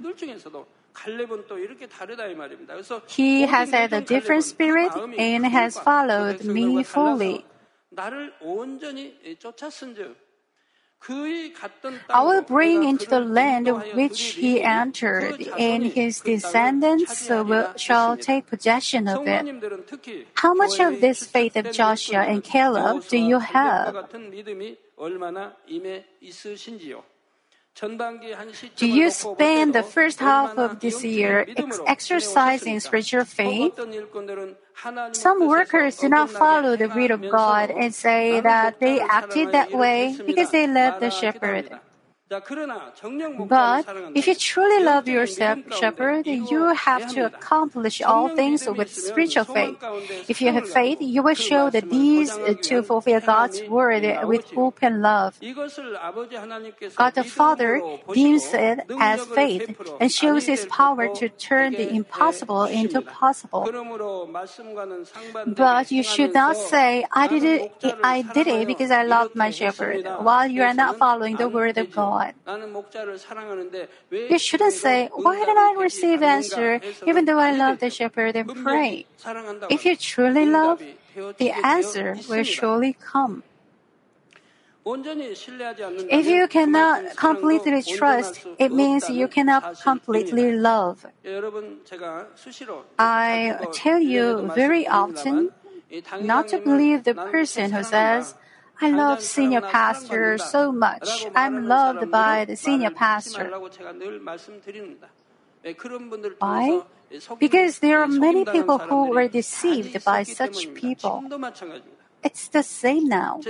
He 3.08 3.42
has 3.42 3.72
had 3.72 3.92
a 3.94 4.02
different 4.02 4.44
spirit 4.44 4.92
and 5.18 5.46
has 5.46 5.78
followed 5.78 6.44
me 6.46 6.84
fully. 6.84 7.46
I 11.10 12.22
will 12.24 12.44
bring 12.44 12.84
into 12.84 13.08
the 13.08 13.20
land 13.20 13.68
which 13.96 14.22
he 14.38 14.62
entered, 14.62 15.42
and 15.58 15.84
his 15.86 16.22
descendants 16.22 17.28
will, 17.28 17.74
shall 17.76 18.18
take 18.18 18.46
possession 18.46 19.08
of 19.08 19.28
it. 19.28 19.46
How 20.36 20.54
much 20.54 20.80
of 20.80 21.02
this 21.02 21.26
faith 21.26 21.56
of 21.56 21.72
Joshua 21.72 22.22
and 22.22 22.44
Caleb 22.44 23.08
do 23.08 23.18
you 23.18 23.40
have? 23.40 23.96
Do 27.76 28.88
you 28.88 29.10
spend 29.12 29.74
the 29.74 29.84
first 29.84 30.20
half 30.20 30.58
of 30.58 30.80
this 30.82 31.04
year 31.04 31.48
ex- 31.56 31.80
exercising 31.88 32.80
spiritual 32.80 33.26
faith? 33.26 33.80
Some 35.14 35.48
workers 35.48 35.98
do 35.98 36.10
not 36.10 36.30
follow 36.30 36.76
the 36.76 36.90
will 36.90 37.12
of 37.12 37.22
God 37.32 37.72
and 37.72 37.94
say 37.94 38.42
that 38.42 38.80
they 38.80 39.00
acted 39.00 39.52
that 39.54 39.72
way 39.72 40.18
because 40.26 40.52
they 40.52 40.68
loved 40.68 41.00
the 41.00 41.10
shepherd. 41.10 41.70
But 42.32 43.86
if 44.16 44.28
you 44.28 44.36
truly 44.36 44.84
love 44.84 45.08
your 45.08 45.28
shepherd, 45.28 46.28
you 46.28 46.74
have 46.74 47.08
to 47.14 47.26
accomplish 47.26 48.02
all 48.02 48.30
things 48.30 48.68
with 48.68 48.94
spiritual 48.94 49.44
faith. 49.44 49.78
If 50.30 50.42
you 50.42 50.54
have 50.54 50.70
faith, 50.70 51.00
you 51.02 51.24
will 51.24 51.36
show 51.36 51.70
the 51.70 51.82
deeds 51.82 52.32
uh, 52.32 52.54
to 52.62 52.84
fulfill 52.84 53.20
God's 53.20 53.62
word 53.68 54.04
with 54.26 54.46
hope 54.52 54.80
and 54.82 55.02
love. 55.02 55.38
God 56.96 57.16
the 57.16 57.24
Father 57.24 57.82
deems 58.14 58.54
it 58.54 58.80
as 58.98 59.26
faith 59.26 59.76
and 60.00 60.12
shows 60.12 60.46
His 60.46 60.66
power 60.66 61.08
to 61.16 61.30
turn 61.30 61.74
the 61.74 61.94
impossible 61.94 62.66
into 62.66 63.02
possible. 63.02 63.68
But 65.48 65.92
you 65.92 66.04
should 66.04 66.34
not 66.34 66.56
say, 66.56 67.06
I 67.12 67.28
did 67.28 67.44
it, 67.44 67.72
I 68.04 68.22
did 68.22 68.48
it 68.48 68.68
because 68.68 68.92
I 68.92 69.04
loved 69.04 69.36
my 69.36 69.50
shepherd, 69.50 70.06
while 70.20 70.48
you 70.48 70.64
are 70.64 70.74
not 70.74 70.98
following 70.98 71.38
the 71.38 71.50
word 71.50 71.78
of 71.78 71.92
God. 71.92 72.21
God. 72.22 72.34
You 74.12 74.40
shouldn't 74.40 74.74
say, 74.74 75.10
Why 75.14 75.46
did 75.46 75.58
I 75.58 75.76
receive 75.78 76.22
answer 76.22 76.82
even 77.08 77.26
though 77.26 77.40
I 77.40 77.56
love 77.56 77.80
the 77.80 77.90
shepherd 77.90 78.36
and 78.36 78.48
pray? 78.64 79.06
If 79.70 79.86
you 79.86 79.96
truly 79.96 80.46
love, 80.46 80.82
the 81.38 81.52
answer 81.52 82.18
will 82.30 82.44
surely 82.44 82.94
come. 82.94 83.44
If 84.84 86.26
you 86.26 86.48
cannot 86.48 87.16
completely 87.16 87.84
trust, 87.84 88.48
it 88.58 88.72
means 88.72 89.10
you 89.10 89.28
cannot 89.28 89.80
completely 89.80 90.54
love. 90.54 91.06
I 92.98 93.58
tell 93.74 94.00
you 94.00 94.50
very 94.56 94.88
often 94.88 95.52
not 96.22 96.48
to 96.48 96.58
believe 96.58 97.04
the 97.04 97.14
person 97.14 97.72
who 97.72 97.84
says, 97.84 98.34
I 98.82 98.90
love 98.90 99.22
senior 99.22 99.62
pastor 99.62 100.38
so 100.38 100.72
much. 100.72 101.28
I'm 101.36 101.68
loved 101.68 102.10
by 102.10 102.46
the 102.46 102.56
senior 102.56 102.90
pastor. 102.90 103.54
Why? 106.40 106.82
Because 107.40 107.80
there 107.80 108.00
are 108.02 108.08
many 108.08 108.46
people 108.46 108.80
who 108.80 109.10
were 109.10 109.28
deceived 109.28 110.04
by 110.04 110.24
such 110.24 110.74
people. 110.74 111.24
It's 112.24 112.50
the 112.50 112.64
same 112.64 113.08
now. 113.08 113.42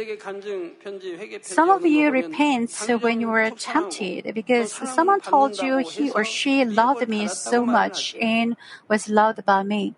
Some 1.42 1.70
of 1.70 1.86
you 1.86 2.10
repent 2.10 2.72
when 3.02 3.20
you 3.20 3.28
were 3.28 3.50
tempted 3.52 4.34
because 4.34 4.72
someone 4.72 5.20
told 5.20 5.62
you 5.62 5.78
he 5.80 6.12
or 6.12 6.24
she 6.24 6.64
loved 6.64 7.08
me 7.08 7.28
so 7.28 7.66
much 7.66 8.16
and 8.20 8.56
was 8.88 9.10
loved 9.10 9.46
by 9.46 9.64
me. 9.64 9.96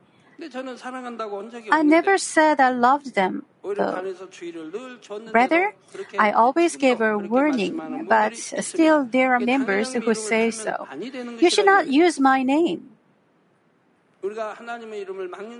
I 1.71 1.83
never 1.83 2.17
said 2.17 2.59
I 2.59 2.71
loved 2.71 3.13
them. 3.15 3.45
Rather, 5.31 5.73
I 6.19 6.31
always 6.31 6.75
gave 6.75 6.99
a 6.99 7.17
warning, 7.17 8.05
but 8.09 8.35
still 8.35 9.05
there 9.05 9.33
are 9.35 9.39
members 9.39 9.93
who 9.93 10.13
say 10.13 10.51
so. 10.51 10.87
You 11.39 11.49
should 11.49 11.65
not 11.65 11.87
use 11.87 12.19
my 12.19 12.43
name. 12.43 12.89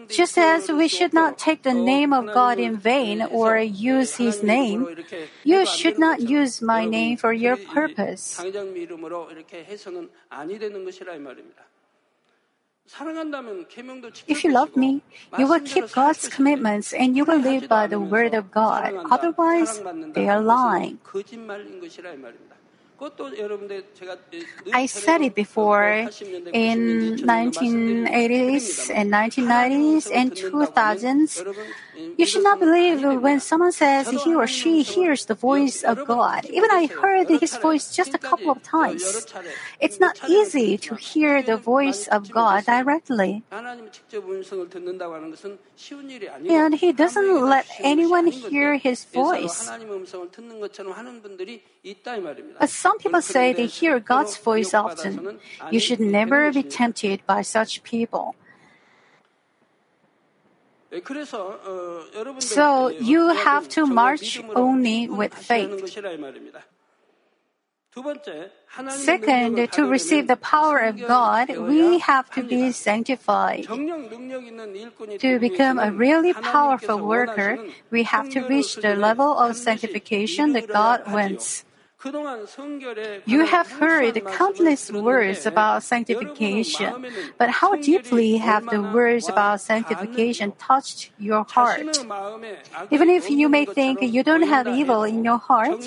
Just 0.10 0.38
as 0.38 0.72
we 0.72 0.88
should 0.88 1.14
not 1.14 1.38
take 1.38 1.64
the 1.64 1.74
name 1.74 2.14
of 2.14 2.34
God 2.34 2.60
in 2.60 2.78
vain 2.78 3.22
or 3.22 3.58
use 3.58 4.16
His 4.16 4.42
name, 4.42 4.88
you 5.44 5.66
should 5.66 6.00
not 6.00 6.22
use 6.22 6.62
my 6.62 6.86
name 6.86 7.18
for 7.18 7.34
your 7.34 7.58
purpose. 7.58 8.40
If 14.28 14.44
you 14.44 14.52
love 14.52 14.76
me, 14.76 15.02
you 15.38 15.48
will 15.48 15.60
keep 15.62 15.92
God's 15.92 16.28
commitments 16.28 16.94
and 16.94 17.16
you 17.18 17.26
will 17.26 17.40
live 17.40 17.68
by 17.68 17.88
the 17.88 18.00
word 18.00 18.34
of 18.34 18.52
God. 18.52 18.94
Otherwise, 19.10 19.82
they 20.14 20.28
are 20.28 20.42
lying. 20.42 21.00
I 24.74 24.86
said 24.86 25.22
it 25.22 25.36
before 25.36 26.08
in 26.54 27.18
1980s 27.18 28.92
and 28.94 29.12
1990s 29.12 30.12
and 30.14 30.32
2000s. 30.32 31.44
You 32.18 32.26
should 32.26 32.44
not 32.44 32.60
believe 32.60 33.04
when 33.22 33.40
someone 33.40 33.72
says 33.72 34.10
he 34.10 34.34
or 34.36 34.48
she 34.48 34.82
hears 34.82 35.26
the 35.26 35.36
voice 35.36 35.84
of 35.84 36.06
God. 36.06 36.46
Even 36.46 36.72
I 36.72 36.88
heard 36.88 37.30
his 37.30 37.56
voice 37.58 37.96
just 37.96 38.14
a 38.14 38.18
couple 38.18 38.52
of 38.52 38.64
times. 38.64 39.28
It's 39.80 40.00
not 40.00 40.20
easy 40.30 40.78
to 40.78 40.96
hear 40.96 41.42
the 41.42 41.58
voice 41.58 42.08
of 42.08 42.32
God 42.32 42.66
directly. 42.66 43.44
And 46.50 46.74
he 46.76 46.92
doesn't 46.92 47.42
let 47.46 47.66
anyone 47.80 48.28
hear 48.28 48.78
his 48.78 49.06
voice. 49.06 49.70
But 52.60 52.70
some 52.70 52.98
people 52.98 53.22
say 53.22 53.54
they 53.54 53.66
hear 53.68 54.00
God's 54.00 54.38
voice 54.38 54.74
often. 54.74 55.40
You 55.72 55.80
should 55.80 56.00
never 56.00 56.52
be 56.52 56.64
tempted 56.64 57.22
by 57.26 57.42
such 57.42 57.84
people. 57.84 58.36
So 62.40 62.90
you 62.90 63.30
have 63.30 63.68
to 63.70 63.86
march 63.86 64.42
only 64.56 65.08
with 65.10 65.34
faith. 65.34 65.90
Second, 68.90 69.72
to 69.72 69.86
receive 69.86 70.28
the 70.28 70.36
power 70.36 70.80
of 70.80 71.00
God, 71.08 71.50
we 71.58 72.00
have 72.00 72.30
to 72.32 72.42
be 72.42 72.72
sanctified. 72.72 73.68
To 75.20 75.40
become 75.40 75.78
a 75.78 75.92
really 75.92 76.34
powerful 76.34 76.98
worker, 76.98 77.60
we 77.92 78.04
have 78.04 78.30
to 78.32 78.42
reach 78.48 78.78
the 78.78 78.96
level 78.96 79.38
of 79.38 79.56
sanctification 79.56 80.54
that 80.54 80.68
God 80.68 81.06
wants. 81.12 81.66
You 82.06 83.46
have 83.46 83.72
heard 83.72 84.20
countless 84.26 84.92
words 84.92 85.46
about 85.46 85.84
sanctification, 85.84 87.08
but 87.38 87.50
how 87.50 87.76
deeply 87.76 88.38
have 88.38 88.66
the 88.66 88.82
words 88.82 89.30
about 89.30 89.62
sanctification 89.62 90.52
touched 90.60 91.12
your 91.18 91.46
heart? 91.48 91.98
Even 92.92 93.10
if 93.10 93.30
you 93.30 93.48
may 93.48 93.66
think 93.66 94.02
you 94.02 94.24
don't 94.24 94.44
have 94.44 94.68
evil 94.68 95.04
in 95.04 95.24
your 95.24 95.38
heart, 95.38 95.80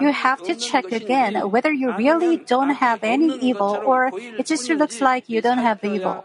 you 0.00 0.12
have 0.12 0.42
to 0.44 0.54
check 0.54 0.90
again 0.90 1.36
whether 1.50 1.72
you 1.72 1.92
really 1.96 2.38
don't 2.38 2.70
have 2.70 3.04
any 3.04 3.36
evil 3.38 3.80
or 3.84 4.10
it 4.14 4.46
just 4.46 4.68
looks 4.70 5.00
like 5.00 5.28
you 5.28 5.42
don't 5.42 5.58
have 5.58 5.84
evil. 5.84 6.24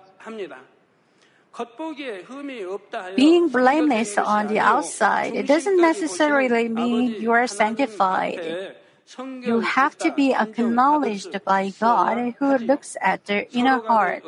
Being 3.16 3.50
blameless 3.50 4.18
on 4.18 4.48
the 4.48 4.58
outside 4.58 5.36
it 5.36 5.46
doesn't 5.46 5.80
necessarily 5.80 6.68
mean 6.70 7.22
you 7.22 7.32
are 7.32 7.46
sanctified. 7.46 8.76
You 9.18 9.60
have 9.60 9.98
to 10.00 10.12
be 10.12 10.34
acknowledged 10.34 11.36
by 11.44 11.74
God 11.80 12.36
who 12.40 12.58
looks 12.58 12.98
at 13.02 13.26
the 13.26 13.52
inner 13.52 13.80
heart. 13.80 14.24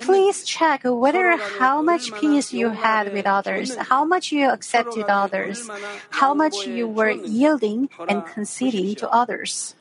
Please 0.00 0.44
check 0.44 0.82
whether 0.84 1.36
how 1.36 1.82
much 1.82 2.12
peace 2.14 2.52
you 2.52 2.70
had 2.70 3.12
with 3.12 3.26
others, 3.26 3.76
how 3.76 4.04
much 4.04 4.32
you 4.32 4.50
accepted 4.50 5.06
others, 5.08 5.68
how 6.10 6.34
much 6.34 6.66
you 6.66 6.88
were 6.88 7.10
yielding 7.10 7.90
and 8.08 8.26
conceding 8.26 8.94
to 8.96 9.08
others. 9.10 9.76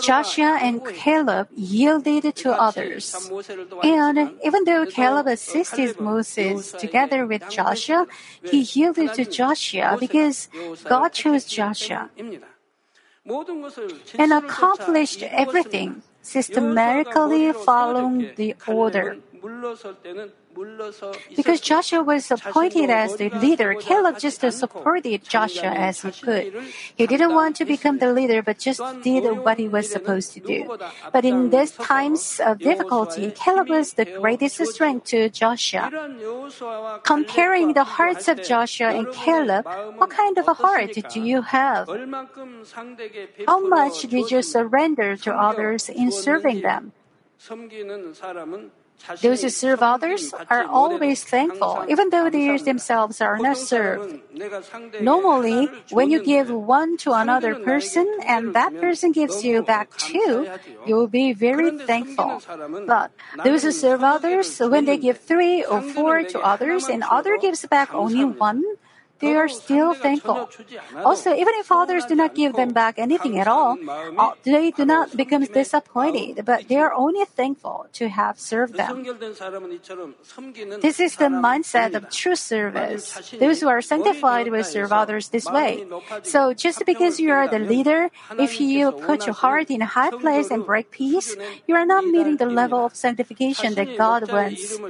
Joshua 0.00 0.58
and 0.60 0.84
Caleb 0.86 1.48
yielded 1.54 2.34
to 2.36 2.52
others. 2.52 3.30
And 3.82 4.36
even 4.44 4.64
though 4.64 4.84
Caleb 4.86 5.26
assisted 5.26 5.98
Moses 5.98 6.72
together 6.72 7.26
with 7.26 7.48
Joshua, 7.48 8.06
he 8.42 8.60
yielded 8.60 9.14
to 9.14 9.24
Joshua 9.24 9.96
because 9.98 10.48
God 10.84 11.10
chose 11.12 11.44
Joshua 11.44 12.10
and 14.18 14.32
accomplished 14.32 15.22
everything 15.22 16.02
systematically 16.22 17.52
following 17.52 18.30
the 18.36 18.54
order. 18.66 19.16
Because 21.36 21.60
Joshua 21.60 22.02
was 22.02 22.30
appointed 22.30 22.90
as 22.90 23.16
the 23.16 23.30
leader, 23.30 23.74
Caleb 23.74 24.18
just 24.18 24.40
supported 24.40 25.22
Joshua 25.24 25.70
as 25.70 26.02
he 26.02 26.10
could. 26.10 26.52
He 26.96 27.06
didn't 27.06 27.34
want 27.34 27.56
to 27.56 27.64
become 27.64 27.98
the 27.98 28.12
leader, 28.12 28.42
but 28.42 28.58
just 28.58 28.82
did 29.02 29.24
what 29.44 29.58
he 29.58 29.68
was 29.68 29.90
supposed 29.90 30.32
to 30.34 30.40
do. 30.40 30.76
But 31.12 31.24
in 31.24 31.50
these 31.50 31.72
times 31.72 32.40
of 32.40 32.58
difficulty, 32.58 33.30
Caleb 33.30 33.68
was 33.68 33.94
the 33.94 34.04
greatest 34.04 34.64
strength 34.66 35.06
to 35.14 35.28
Joshua. 35.28 35.90
Comparing 37.04 37.74
the 37.74 37.84
hearts 37.84 38.26
of 38.26 38.42
Joshua 38.42 38.88
and 38.88 39.10
Caleb, 39.12 39.66
what 39.96 40.10
kind 40.10 40.36
of 40.38 40.48
a 40.48 40.54
heart 40.54 40.92
do 41.10 41.20
you 41.20 41.42
have? 41.42 41.88
How 43.46 43.60
much 43.60 44.02
did 44.02 44.30
you 44.30 44.42
surrender 44.42 45.16
to 45.16 45.32
others 45.32 45.88
in 45.88 46.10
serving 46.10 46.62
them? 46.62 46.92
Those 49.22 49.42
who 49.42 49.48
serve 49.48 49.82
others 49.82 50.32
are 50.48 50.64
always 50.64 51.24
thankful, 51.24 51.84
even 51.88 52.10
though 52.10 52.30
they 52.30 52.56
themselves 52.58 53.20
are 53.20 53.38
not 53.38 53.56
served. 53.56 54.20
Normally, 55.00 55.68
when 55.90 56.10
you 56.10 56.22
give 56.22 56.50
one 56.50 56.96
to 56.98 57.12
another 57.12 57.54
person 57.56 58.06
and 58.26 58.54
that 58.54 58.78
person 58.80 59.12
gives 59.12 59.44
you 59.44 59.62
back 59.62 59.96
two, 59.96 60.46
you 60.86 60.94
will 60.94 61.08
be 61.08 61.32
very 61.32 61.78
thankful. 61.86 62.42
But 62.86 63.12
those 63.44 63.62
who 63.62 63.72
serve 63.72 64.02
others, 64.02 64.58
when 64.58 64.84
they 64.84 64.96
give 64.96 65.18
three 65.18 65.64
or 65.64 65.80
four 65.80 66.22
to 66.22 66.38
others 66.40 66.88
and 66.88 67.02
other 67.02 67.38
gives 67.38 67.64
back 67.66 67.94
only 67.94 68.24
one, 68.24 68.62
they 69.20 69.34
are 69.34 69.48
still 69.48 69.94
thankful. 69.94 70.48
Also, 71.04 71.32
even 71.32 71.54
if 71.60 71.66
fathers 71.66 72.04
do 72.06 72.14
not 72.14 72.34
give 72.34 72.54
them 72.54 72.70
back 72.72 72.98
anything 72.98 73.38
at 73.38 73.46
all, 73.46 73.78
they 74.42 74.70
do 74.70 74.84
not 74.84 75.16
become 75.16 75.44
disappointed, 75.44 76.44
but 76.44 76.68
they 76.68 76.76
are 76.76 76.92
only 76.92 77.24
thankful 77.24 77.86
to 77.92 78.08
have 78.08 78.38
served 78.38 78.74
them. 78.74 79.04
This 80.80 81.00
is 81.00 81.16
the 81.16 81.30
mindset 81.30 81.94
of 81.94 82.10
true 82.10 82.36
service. 82.36 83.20
Those 83.38 83.60
who 83.60 83.68
are 83.68 83.80
sanctified 83.80 84.48
will 84.48 84.64
serve 84.64 84.92
others 84.92 85.28
this 85.28 85.46
way. 85.46 85.84
So 86.22 86.52
just 86.54 86.84
because 86.86 87.20
you 87.20 87.32
are 87.32 87.48
the 87.48 87.58
leader, 87.58 88.10
if 88.38 88.60
you 88.60 88.92
put 88.92 89.26
your 89.26 89.34
heart 89.34 89.70
in 89.70 89.82
a 89.82 89.86
high 89.86 90.10
place 90.10 90.50
and 90.50 90.64
break 90.64 90.90
peace, 90.90 91.36
you 91.66 91.74
are 91.74 91.86
not 91.86 92.04
meeting 92.04 92.36
the 92.36 92.46
level 92.46 92.84
of 92.84 92.94
sanctification 92.94 93.74
that 93.74 93.96
God 93.96 94.30
wants. 94.30 94.80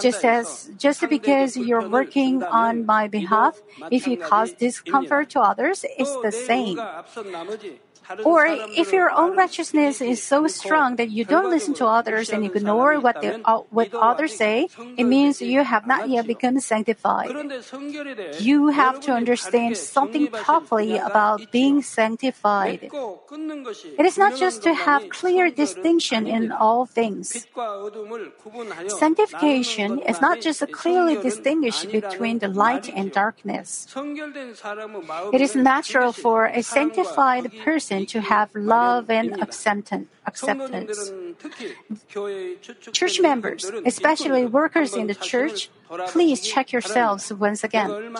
Just 0.00 0.24
as 0.24 0.70
just 0.76 1.08
because 1.08 1.56
you're 1.56 1.88
working 1.88 2.42
on 2.44 2.86
my 2.86 3.08
behalf, 3.08 3.60
if 3.90 4.06
you 4.06 4.16
cause 4.16 4.52
discomfort 4.54 5.30
to 5.30 5.40
others, 5.40 5.84
it's 5.98 6.16
the 6.18 6.32
same. 6.32 6.88
Or 8.24 8.46
if 8.76 8.92
your 8.92 9.10
own 9.10 9.36
righteousness 9.36 10.00
is 10.00 10.22
so 10.22 10.46
strong 10.46 10.96
that 10.96 11.10
you 11.10 11.24
don't 11.24 11.50
listen 11.50 11.74
to 11.74 11.86
others 11.86 12.30
and 12.30 12.44
ignore 12.44 13.00
what, 13.00 13.20
they, 13.20 13.34
uh, 13.44 13.60
what 13.70 13.92
others 13.94 14.34
say, 14.36 14.68
it 14.96 15.04
means 15.04 15.40
you 15.40 15.64
have 15.64 15.86
not 15.86 16.08
yet 16.08 16.26
become 16.26 16.60
sanctified. 16.60 17.30
You 18.38 18.68
have 18.68 19.00
to 19.00 19.12
understand 19.12 19.76
something 19.76 20.26
properly 20.28 20.96
about 20.98 21.50
being 21.50 21.82
sanctified. 21.82 22.90
It 23.98 24.06
is 24.06 24.18
not 24.18 24.36
just 24.36 24.62
to 24.64 24.74
have 24.74 25.08
clear 25.08 25.50
distinction 25.50 26.26
in 26.26 26.52
all 26.52 26.86
things. 26.86 27.46
Sanctification 28.88 29.98
is 30.00 30.20
not 30.20 30.40
just 30.40 30.62
clearly 30.72 31.16
distinguish 31.16 31.84
between 31.84 32.38
the 32.38 32.48
light 32.48 32.88
and 32.88 33.12
darkness. 33.12 33.86
It 35.32 35.40
is 35.40 35.54
natural 35.56 36.12
for 36.12 36.46
a 36.46 36.62
sanctified 36.62 37.52
person 37.64 38.01
to 38.06 38.20
have 38.20 38.54
love 38.54 39.10
and 39.10 39.42
acceptance. 39.42 40.08
Church 42.92 43.20
members, 43.20 43.64
especially 43.86 44.46
workers 44.46 44.94
in 44.94 45.06
the 45.06 45.14
church, 45.14 45.70
please 46.08 46.40
check 46.40 46.72
yourselves 46.72 47.32
once 47.32 47.64
again. 47.64 48.14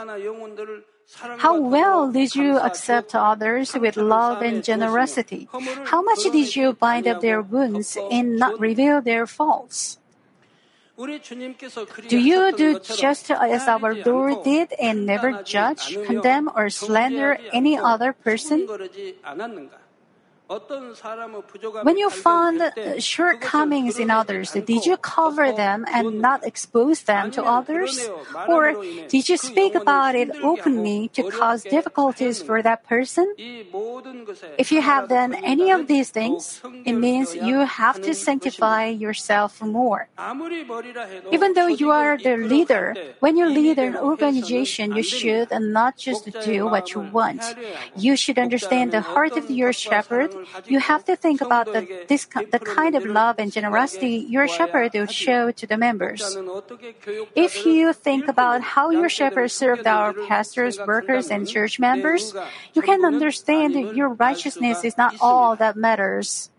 How 1.39 1.61
well 1.61 2.11
did 2.11 2.35
you 2.35 2.59
accept 2.59 3.15
others 3.15 3.75
with 3.75 3.97
love 3.97 4.43
and 4.43 4.65
generosity? 4.65 5.49
How 5.85 6.03
much 6.03 6.23
did 6.23 6.57
you 6.57 6.73
bind 6.73 7.07
up 7.07 7.21
their 7.21 7.43
wounds 7.43 7.99
and 8.11 8.37
not 8.37 8.59
reveal 8.59 9.01
their 9.03 9.27
faults? 9.27 9.99
Do 12.09 12.19
you 12.19 12.53
do 12.57 12.79
just 12.79 13.31
as 13.31 13.67
our 13.67 13.95
Lord 14.05 14.45
did 14.45 14.73
and 14.79 15.07
never 15.07 15.43
judge, 15.43 15.99
condemn, 16.07 16.49
or 16.55 16.71
slander 16.71 17.39
any 17.53 17.77
other 17.79 18.13
person? 18.13 18.69
When 21.83 21.97
you 21.97 22.11
found 22.11 22.61
shortcomings 22.99 23.99
in 23.99 24.11
others, 24.11 24.53
did 24.53 24.85
you 24.87 24.97
cover 24.97 25.53
them 25.53 25.85
and 25.89 26.21
not 26.21 26.45
expose 26.45 27.03
them 27.03 27.31
to 27.33 27.43
others? 27.43 28.09
Or 28.49 28.75
did 29.09 29.29
you 29.29 29.37
speak 29.37 29.75
about 29.75 30.15
it 30.15 30.31
openly 30.43 31.09
to 31.15 31.31
cause 31.31 31.63
difficulties 31.63 32.43
for 32.43 32.63
that 32.63 32.85
person? 32.87 33.33
If 34.59 34.73
you 34.73 34.83
have 34.83 35.09
done 35.09 35.35
any 35.35 35.71
of 35.71 35.87
these 35.87 36.11
things, 36.11 36.61
it 36.85 36.93
means 36.93 37.35
you 37.35 37.61
have 37.61 38.03
to 38.03 38.15
sanctify 38.15 38.89
yourself 38.89 39.63
more. 39.63 40.09
Even 41.31 41.55
though 41.55 41.67
you 41.67 41.91
are 41.91 42.19
the 42.19 42.37
leader, 42.37 42.95
when 43.21 43.37
you 43.37 43.47
lead 43.47 43.79
an 43.79 43.97
organization, 43.97 44.93
you 44.97 45.03
should 45.03 45.49
not 45.51 45.97
just 45.97 46.29
do 46.45 46.67
what 46.67 46.93
you 46.93 47.01
want. 47.01 47.43
You 47.97 48.17
should 48.17 48.39
understand 48.39 48.93
the 48.93 49.01
heart 49.01 49.37
of 49.37 49.51
your 49.51 49.73
shepherd 49.73 50.35
you 50.67 50.81
have 50.81 51.05
to 51.05 51.17
think 51.17 51.41
about 51.41 51.67
the, 51.67 52.05
this, 52.09 52.27
the 52.27 52.59
kind 52.59 52.95
of 52.95 53.05
love 53.05 53.37
and 53.39 53.53
generosity 53.53 54.27
your 54.29 54.49
shepherd 54.49 54.93
would 54.95 55.11
show 55.11 55.51
to 55.51 55.67
the 55.67 55.77
members. 55.77 56.37
If 57.35 57.67
you 57.67 57.93
think 57.93 58.29
about 58.29 58.63
how 58.63 58.91
your 58.91 59.09
shepherd 59.09 59.51
served 59.51 59.87
our 59.87 60.13
pastors, 60.13 60.79
workers, 60.79 61.31
and 61.31 61.49
church 61.49 61.79
members, 61.79 62.35
you 62.75 62.83
can 62.83 63.05
understand 63.05 63.75
that 63.75 63.95
your 63.95 64.11
righteousness 64.11 64.85
is 64.85 64.97
not 64.97 65.17
all 65.21 65.57
that 65.57 65.77
matters. 65.77 66.51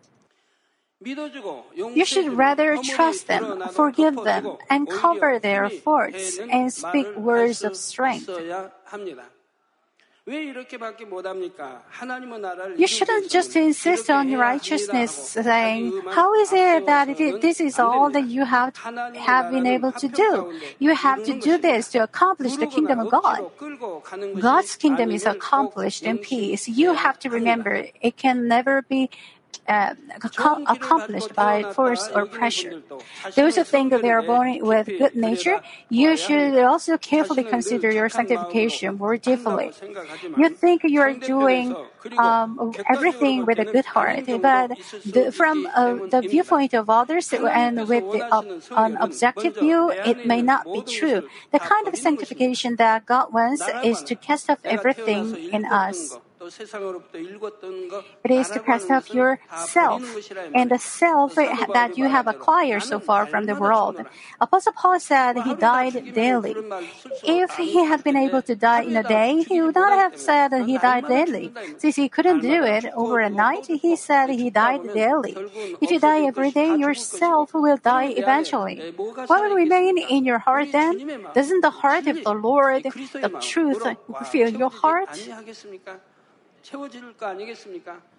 You 1.06 2.06
should 2.06 2.34
rather 2.34 2.78
trust 2.78 3.28
them, 3.28 3.63
forgive 3.74 4.15
them, 4.24 4.56
and 4.69 4.89
cover 4.89 5.38
their 5.39 5.69
faults, 5.69 6.39
and 6.39 6.72
speak 6.72 7.15
words 7.17 7.63
of 7.63 7.76
strength. 7.76 8.30
You 10.25 10.63
shouldn't 12.88 13.29
just 13.29 13.57
insist 13.57 14.09
on 14.09 14.31
righteousness, 14.31 15.12
saying, 15.12 15.91
How 16.12 16.33
is 16.36 16.53
it 16.53 16.86
that 16.86 17.09
it, 17.09 17.41
this 17.41 17.59
is 17.59 17.77
all 17.77 18.09
that 18.09 18.25
you 18.25 18.45
have, 18.45 18.73
have 18.77 19.51
been 19.51 19.67
able 19.67 19.91
to 19.91 20.07
do? 20.07 20.53
You 20.79 20.95
have 20.95 21.25
to 21.25 21.38
do 21.38 21.57
this 21.57 21.89
to 21.89 21.99
accomplish 21.99 22.55
the 22.55 22.67
kingdom 22.67 22.99
of 22.99 23.12
God. 23.12 23.51
God's 24.39 24.77
kingdom 24.77 25.12
is 25.12 25.25
accomplished 25.25 26.03
in 26.03 26.19
peace. 26.19 26.69
You 26.69 26.93
have 26.93 27.19
to 27.19 27.29
remember 27.29 27.88
it 28.01 28.15
can 28.15 28.47
never 28.47 28.81
be 28.81 29.09
uh, 29.68 29.96
accomplished 30.68 31.34
by 31.36 31.63
force 31.74 32.10
or 32.13 32.26
pressure. 32.26 32.82
Those 33.36 33.56
who 33.56 33.63
think 33.63 33.92
they 34.02 34.12
are 34.12 34.22
born 34.22 34.60
with 34.62 34.88
good 34.88 35.16
nature, 35.16 35.62
you 35.89 36.18
should 36.18 36.58
also 36.60 36.98
carefully 36.98 37.44
consider 37.44 37.92
your 37.92 38.10
sanctification 38.10 38.98
more 38.98 39.18
deeply. 39.18 39.72
You 40.38 40.50
think 40.50 40.82
you 40.84 41.02
are 41.02 41.13
doing 41.13 41.76
um, 42.18 42.74
everything 42.89 43.46
with 43.46 43.60
a 43.60 43.66
good 43.66 43.86
heart, 43.86 44.26
but 44.42 44.72
the, 45.06 45.32
from 45.32 45.68
uh, 45.76 45.96
the 46.12 46.22
viewpoint 46.22 46.74
of 46.74 46.89
others 46.89 47.32
and 47.34 47.88
with 47.88 48.04
the, 48.12 48.26
uh, 48.32 48.44
an 48.76 48.98
objective 48.98 49.56
view, 49.58 49.92
it 49.92 50.26
may 50.26 50.42
not 50.42 50.66
be 50.66 50.82
true. 50.82 51.28
The 51.52 51.60
kind 51.60 51.88
of 51.88 51.96
sanctification 51.96 52.76
that 52.78 53.06
God 53.06 53.34
wants 53.34 53.63
is 53.84 54.04
to 54.04 54.16
cast 54.16 54.50
off 54.50 54.60
everything 54.63 55.36
in 55.52 55.66
us. 55.66 56.18
It 56.43 58.32
is 58.32 58.49
to 58.49 58.60
cast 58.60 58.91
off 58.91 59.13
yourself 59.13 60.03
and 60.53 60.71
the 60.71 60.79
self 60.79 61.36
that 61.36 61.97
you 61.97 62.10
have 62.10 62.27
acquired 62.27 62.84
so 62.84 62.99
far 62.99 63.25
from 63.25 63.45
the 63.45 63.56
world. 63.56 64.03
Apostle 64.41 64.73
Paul 64.73 64.99
said 64.99 65.38
he 65.38 65.56
died 65.56 66.13
daily. 66.13 66.56
If 67.23 67.56
he 67.56 67.86
had 67.86 68.03
been 68.03 68.17
able 68.17 68.41
to 68.41 68.56
die 68.56 68.84
in 68.84 68.97
a 68.97 69.03
day, 69.03 69.43
he 69.43 69.62
would 69.62 69.75
not 69.75 69.97
have 69.97 70.19
said 70.19 70.49
that 70.49 70.65
he 70.65 70.77
died 70.77 71.08
daily. 71.08 71.51
Since 71.77 71.95
he 71.95 72.10
couldn't 72.10 72.41
do 72.41 72.63
it 72.63 72.86
over 72.93 73.19
a 73.19 73.29
night, 73.29 73.67
he 73.67 73.95
said 73.95 74.29
he 74.29 74.49
died 74.49 74.84
daily. 74.93 75.38
If 75.82 75.91
you 75.91 75.99
die 75.99 76.25
every 76.25 76.51
day, 76.51 76.75
yourself 76.75 77.53
will 77.53 77.77
die 77.77 78.13
eventually. 78.17 78.93
What 78.97 79.43
will 79.43 79.56
remain 79.56 79.97
in 79.97 80.25
your 80.25 80.39
heart 80.39 80.71
then? 80.71 81.23
Doesn't 81.34 81.62
the 81.62 81.69
heart 81.69 82.08
of 82.08 82.23
the 82.23 82.34
Lord, 82.34 82.84
the 82.84 83.29
truth, 83.39 83.84
fill 84.32 84.49
your 84.49 84.69
heart? 84.69 85.17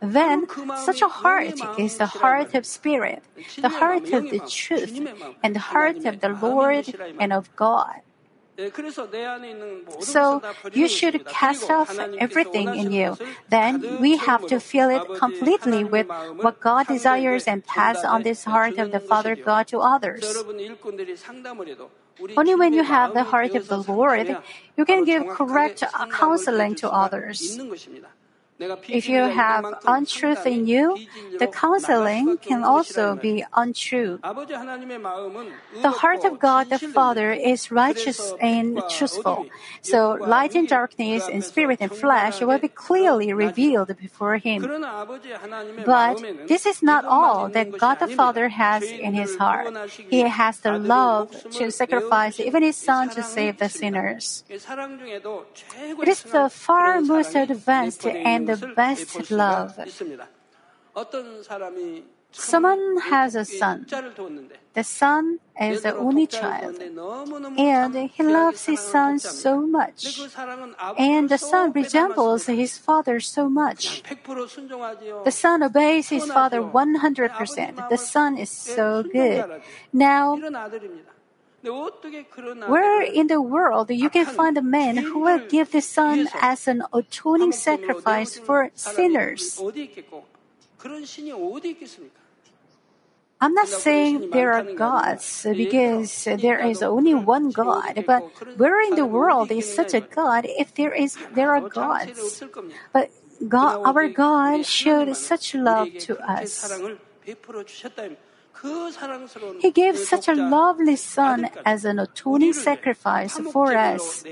Then, 0.00 0.46
such 0.76 1.02
a 1.02 1.08
heart 1.08 1.60
is 1.78 1.96
the 1.96 2.06
heart 2.06 2.54
of 2.54 2.66
spirit, 2.66 3.22
the 3.60 3.68
heart 3.68 4.12
of 4.12 4.28
the 4.28 4.40
truth, 4.40 5.00
and 5.42 5.54
the 5.54 5.60
heart 5.60 6.04
of 6.04 6.20
the 6.20 6.28
Lord 6.28 6.94
and 7.18 7.32
of 7.32 7.54
God. 7.56 8.00
So 10.00 10.42
you 10.72 10.88
should 10.88 11.26
cast 11.26 11.70
off 11.70 11.98
everything 12.18 12.74
in 12.74 12.92
you. 12.92 13.18
Then 13.48 13.98
we 14.00 14.16
have 14.18 14.46
to 14.46 14.60
fill 14.60 14.90
it 14.90 15.02
completely 15.14 15.82
with 15.82 16.06
what 16.40 16.60
God 16.60 16.86
desires 16.86 17.44
and 17.48 17.64
pass 17.64 18.04
on 18.04 18.22
this 18.22 18.44
heart 18.44 18.78
of 18.78 18.92
the 18.92 19.00
Father 19.00 19.34
God 19.34 19.66
to 19.68 19.78
others. 19.80 20.44
Only 22.36 22.54
when 22.54 22.72
you 22.72 22.84
have 22.84 23.12
the 23.12 23.24
heart 23.24 23.54
of 23.54 23.68
the 23.68 23.78
Lord, 23.78 24.36
you 24.76 24.84
can 24.84 25.04
give 25.04 25.26
correct 25.26 25.82
counseling 26.10 26.74
to 26.76 26.90
others. 26.90 27.58
If 28.88 29.08
you 29.08 29.22
have 29.22 29.64
untruth 29.84 30.46
in 30.46 30.66
you, 30.66 30.98
the 31.38 31.48
counseling 31.48 32.38
can 32.38 32.62
also 32.62 33.16
be 33.16 33.44
untrue. 33.52 34.20
The 35.82 35.90
heart 35.90 36.24
of 36.24 36.38
God 36.38 36.70
the 36.70 36.78
Father 36.78 37.32
is 37.32 37.72
righteous 37.72 38.32
and 38.40 38.80
truthful, 38.88 39.46
so 39.82 40.12
light 40.20 40.54
and 40.54 40.68
darkness 40.68 41.28
and 41.28 41.44
spirit 41.44 41.78
and 41.80 41.90
flesh 41.90 42.40
will 42.40 42.58
be 42.58 42.68
clearly 42.68 43.32
revealed 43.32 43.96
before 43.98 44.36
Him. 44.38 44.62
But 45.84 46.22
this 46.46 46.64
is 46.64 46.82
not 46.82 47.04
all 47.04 47.48
that 47.48 47.76
God 47.76 47.98
the 47.98 48.08
Father 48.08 48.48
has 48.48 48.84
in 48.84 49.14
His 49.14 49.34
heart. 49.36 49.74
He 50.08 50.20
has 50.20 50.60
the 50.60 50.78
love 50.78 51.34
to 51.50 51.70
sacrifice 51.72 52.38
even 52.38 52.62
His 52.62 52.76
Son 52.76 53.10
to 53.10 53.22
save 53.22 53.58
the 53.58 53.68
sinners. 53.68 54.44
It 54.48 56.08
is 56.08 56.22
the 56.22 56.48
far 56.48 57.00
most 57.00 57.34
advanced 57.34 58.06
and 58.06 58.43
the 58.46 58.72
best 58.76 59.30
love. 59.30 59.78
Someone 62.34 62.98
has 62.98 63.36
a 63.36 63.44
son. 63.44 63.86
The 64.74 64.82
son 64.82 65.38
is 65.60 65.82
the 65.82 65.94
only 65.94 66.26
child. 66.26 66.82
And 67.56 67.94
he 68.10 68.22
loves 68.24 68.66
his 68.66 68.80
son 68.80 69.20
so 69.20 69.60
much. 69.60 70.18
And 70.98 71.28
the 71.28 71.38
son 71.38 71.70
resembles 71.72 72.46
his 72.46 72.76
father 72.76 73.20
so 73.20 73.48
much. 73.48 74.02
The 75.24 75.30
son 75.30 75.62
obeys 75.62 76.08
his 76.08 76.26
father 76.26 76.60
100%. 76.60 77.88
The 77.88 77.98
son 77.98 78.36
is 78.36 78.50
so 78.50 79.04
good. 79.04 79.62
Now, 79.92 80.34
where 82.66 83.02
in 83.02 83.26
the 83.28 83.40
world 83.40 83.90
you 83.90 84.10
can 84.10 84.26
find 84.26 84.58
a 84.58 84.62
man 84.62 84.96
who 84.96 85.20
will 85.20 85.40
give 85.48 85.72
the 85.72 85.80
son 85.80 86.28
as 86.40 86.68
an 86.68 86.82
atoning 86.92 87.52
sacrifice 87.52 88.36
for 88.38 88.70
sinners? 88.74 89.60
I'm 93.40 93.54
not 93.54 93.68
saying 93.68 94.30
there 94.30 94.52
are 94.52 94.62
gods 94.74 95.44
because 95.44 96.24
there 96.24 96.60
is 96.64 96.82
only 96.82 97.14
one 97.14 97.50
God, 97.50 98.04
but 98.06 98.22
where 98.56 98.80
in 98.80 98.94
the 98.94 99.06
world 99.06 99.50
is 99.50 99.68
such 99.68 99.92
a 99.92 100.00
God 100.00 100.46
if 100.48 100.74
there 100.74 100.94
is 100.94 101.18
there 101.34 101.50
are 101.50 101.60
gods? 101.60 102.42
But 102.92 103.10
God, 103.48 103.82
our 103.84 104.08
God 104.08 104.64
showed 104.64 105.16
such 105.16 105.54
love 105.54 105.88
to 106.08 106.16
us. 106.24 106.72
He 109.60 109.70
gave 109.70 109.98
such 109.98 110.28
a 110.28 110.34
lovely 110.34 110.96
son 110.96 111.50
as 111.64 111.84
an 111.84 111.98
atoning 111.98 112.52
sacrifice 112.52 113.38
for 113.52 113.76
us. 113.76 114.24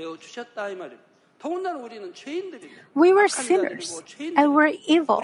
We 2.95 3.11
were 3.13 3.27
sinners 3.27 4.01
and 4.35 4.53
were 4.53 4.71
evil. 4.87 5.23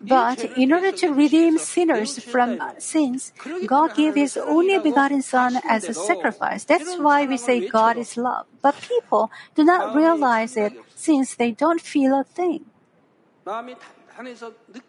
But 0.00 0.44
in 0.56 0.72
order 0.72 0.90
to 0.92 1.12
redeem 1.12 1.58
sinners 1.58 2.18
from 2.18 2.60
sins, 2.78 3.32
God 3.66 3.94
gave 3.94 4.14
His 4.14 4.36
only 4.36 4.78
begotten 4.78 5.22
Son 5.22 5.60
as 5.68 5.88
a 5.88 5.94
sacrifice. 5.94 6.64
That's 6.64 6.98
why 6.98 7.26
we 7.26 7.36
say 7.36 7.68
God 7.68 7.98
is 7.98 8.16
love. 8.16 8.46
But 8.62 8.80
people 8.80 9.30
do 9.54 9.64
not 9.64 9.94
realize 9.94 10.56
it 10.56 10.72
since 10.94 11.34
they 11.34 11.52
don't 11.52 11.80
feel 11.80 12.18
a 12.18 12.24
thing. 12.24 12.66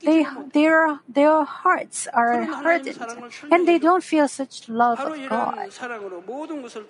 They, 0.02 0.26
their, 0.54 1.00
their 1.08 1.44
hearts 1.44 2.08
are 2.14 2.44
hardened 2.44 3.00
and 3.52 3.68
they 3.68 3.80
don't 3.80 4.04
feel 4.04 4.28
such 4.28 4.70
love 4.70 5.00
of 5.00 5.30
God. 5.30 5.70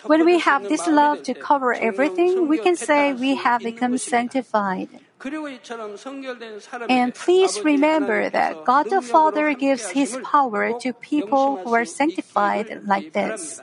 When 0.05 0.25
we 0.25 0.39
have 0.39 0.67
this 0.67 0.87
love 0.87 1.23
to 1.23 1.33
cover 1.33 1.73
everything, 1.73 2.47
we 2.47 2.57
can 2.57 2.75
say 2.75 3.13
we 3.13 3.35
have 3.35 3.61
become 3.61 3.97
sanctified. 3.97 4.89
And 6.89 7.15
please 7.15 7.63
remember 7.63 8.29
that 8.29 8.65
God 8.65 8.89
the 8.89 9.01
Father 9.01 9.53
gives 9.53 9.91
His 9.91 10.17
power 10.23 10.77
to 10.81 10.93
people 10.93 11.57
who 11.63 11.73
are 11.73 11.85
sanctified 11.85 12.81
like 12.85 13.13
this. 13.13 13.61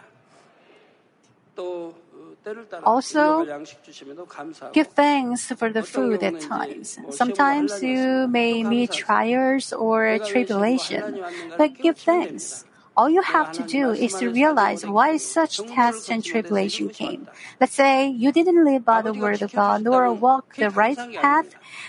Also, 2.84 3.46
give 4.72 4.88
thanks 4.88 5.46
for 5.52 5.70
the 5.72 5.82
food 5.82 6.22
at 6.22 6.40
times. 6.40 6.98
Sometimes 7.10 7.82
you 7.82 8.26
may 8.28 8.62
meet 8.64 8.92
trials 8.92 9.72
or 9.72 10.18
tribulation, 10.18 11.20
but 11.56 11.80
give 11.80 11.98
thanks. 11.98 12.64
All 13.00 13.08
you 13.08 13.22
have 13.22 13.50
to 13.52 13.62
do 13.62 13.92
is 13.92 14.12
to 14.16 14.28
realize 14.28 14.84
why 14.84 15.16
such 15.16 15.64
tests 15.64 16.10
and 16.10 16.22
tribulation 16.22 16.90
came. 16.90 17.28
Let's 17.58 17.72
say 17.72 18.06
you 18.06 18.30
didn't 18.30 18.62
live 18.62 18.84
by 18.84 19.00
the 19.00 19.14
word 19.14 19.40
of 19.40 19.54
God 19.54 19.84
nor 19.84 20.12
walk 20.12 20.56
the 20.56 20.68
right 20.68 20.98
path, 21.14 21.48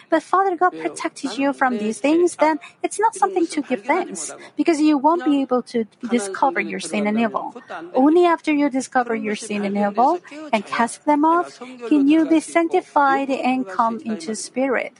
but 0.09 0.23
Father 0.23 0.55
God 0.55 0.71
protected 0.79 1.37
you 1.37 1.51
from 1.51 1.79
these 1.79 1.99
things, 1.99 2.37
then 2.37 2.59
it's 2.81 2.97
not 2.97 3.13
something 3.13 3.45
to 3.47 3.61
give 3.61 3.81
thanks 3.81 4.33
because 4.55 4.79
you 4.79 4.97
won't 4.97 5.25
be 5.25 5.41
able 5.41 5.61
to 5.63 5.83
discover 6.09 6.61
your 6.61 6.79
sin 6.79 7.05
and 7.05 7.19
evil. 7.19 7.57
Only 7.93 8.25
after 8.25 8.53
you 8.53 8.69
discover 8.69 9.13
your 9.13 9.35
sin 9.35 9.65
and 9.65 9.75
evil 9.75 10.21
and 10.53 10.65
cast 10.65 11.03
them 11.03 11.25
off 11.25 11.59
can 11.89 12.07
you 12.07 12.25
be 12.25 12.39
sanctified 12.39 13.29
and 13.29 13.67
come 13.67 13.99
into 14.05 14.33
spirit. 14.33 14.93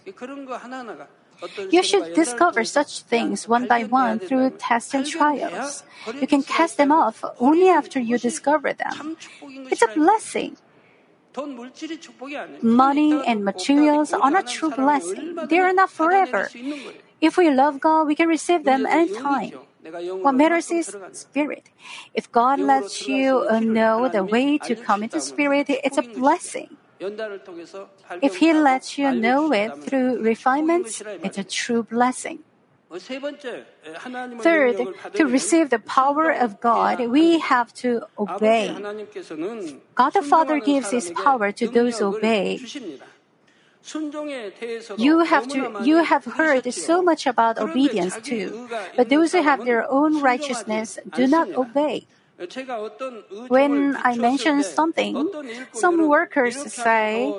You 1.70 1.84
should 1.84 2.14
discover 2.14 2.64
such 2.64 3.02
things 3.02 3.48
one 3.48 3.66
by 3.66 3.84
one 3.84 4.20
through 4.20 4.52
tests 4.58 4.94
and 4.94 5.06
trials. 5.06 5.84
You 6.20 6.28
can 6.28 6.44
cast 6.44 6.78
them 6.78 6.92
off 6.92 7.24
only 7.40 7.70
after 7.70 8.00
you 8.00 8.18
discover 8.18 8.74
them. 8.74 9.18
It's 9.70 9.82
a 9.82 9.88
blessing. 9.96 10.58
Money 12.62 13.26
and 13.26 13.44
materials 13.44 14.14
are 14.14 14.32
not 14.32 14.48
true 14.48 14.72
blessing. 14.72 15.36
They 15.48 15.60
are 15.60 15.74
not 15.74 15.90
forever. 15.90 16.52
If 17.22 17.38
we 17.38 17.50
love 17.50 17.80
God, 17.80 18.08
we 18.08 18.16
can 18.16 18.28
receive 18.28 18.64
them 18.66 18.86
anytime. 18.86 19.54
What 20.22 20.34
matters 20.36 20.72
is 20.72 20.96
spirit. 21.14 21.70
If 22.14 22.32
God 22.32 22.60
lets 22.60 23.08
you 23.08 23.46
know 23.62 24.10
the 24.10 24.24
way 24.24 24.58
to 24.60 24.76
come 24.76 25.04
into 25.04 25.20
spirit, 25.22 25.70
it's 25.70 25.98
a 25.98 26.04
blessing. 26.04 26.78
If 28.22 28.38
He 28.38 28.54
lets 28.54 28.98
you 28.98 29.12
know 29.12 29.52
it 29.52 29.84
through 29.84 30.22
refinements, 30.22 31.02
it's 31.24 31.38
a 31.38 31.44
true 31.44 31.84
blessing. 31.84 32.40
Third, 34.42 34.76
to 35.16 35.26
receive 35.26 35.70
the 35.70 35.80
power 35.80 36.30
of 36.30 36.60
God, 36.60 37.00
we 37.08 37.40
have 37.40 37.74
to 37.76 38.04
obey. 38.20 38.76
God 39.96 40.14
the 40.14 40.22
Father 40.22 40.60
gives 40.60 40.92
His 40.92 41.12
power 41.12 41.52
to 41.54 41.68
those 41.70 42.00
who 42.00 42.18
obey. 42.18 42.60
You 44.98 45.20
have 45.22 45.48
to, 45.48 45.82
you 45.84 46.04
have 46.04 46.26
heard 46.26 46.72
so 46.74 47.02
much 47.02 47.26
about 47.26 47.58
obedience 47.58 48.16
too, 48.22 48.70
but 48.96 49.10
those 49.10 49.32
who 49.32 49.42
have 49.42 49.66
their 49.66 49.90
own 49.90 50.22
righteousness 50.22 51.00
do 51.16 51.26
not 51.28 51.50
obey. 51.56 52.06
When 53.48 53.96
I 53.98 54.15
mention 54.17 54.63
something, 54.63 55.30
some 55.74 56.08
workers 56.08 56.58
say, 56.74 57.34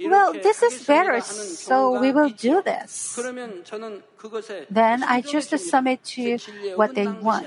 well, 0.00 0.32
this 0.32 0.62
is 0.62 0.86
better, 0.86 1.20
so 1.20 2.00
we 2.00 2.12
will 2.12 2.30
do 2.30 2.62
this. 2.62 3.18
Then 4.70 5.02
I 5.02 5.20
just 5.20 5.50
submit 5.58 6.04
to 6.18 6.38
what 6.76 6.94
they 6.94 7.06
want. 7.06 7.46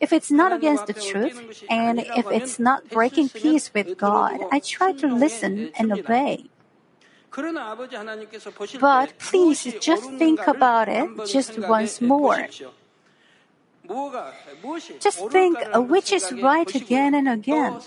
If 0.00 0.12
it's 0.12 0.30
not 0.30 0.52
against 0.52 0.86
the 0.86 0.94
truth, 0.94 1.64
and 1.70 2.00
if 2.00 2.26
it's 2.30 2.58
not 2.58 2.88
breaking 2.88 3.28
peace 3.30 3.72
with 3.74 3.96
God, 3.96 4.40
I 4.50 4.58
try 4.60 4.92
to 4.92 5.06
listen 5.06 5.70
and 5.78 5.92
obey. 5.92 6.46
But 8.80 9.18
please 9.18 9.62
just 9.80 10.10
think 10.12 10.46
about 10.46 10.88
it 10.88 11.08
just 11.26 11.58
once 11.58 12.00
more. 12.00 12.48
Just 15.00 15.30
think 15.30 15.58
which 15.74 16.12
is 16.12 16.32
right 16.32 16.74
again 16.74 17.14
and 17.14 17.28
again. 17.28 17.80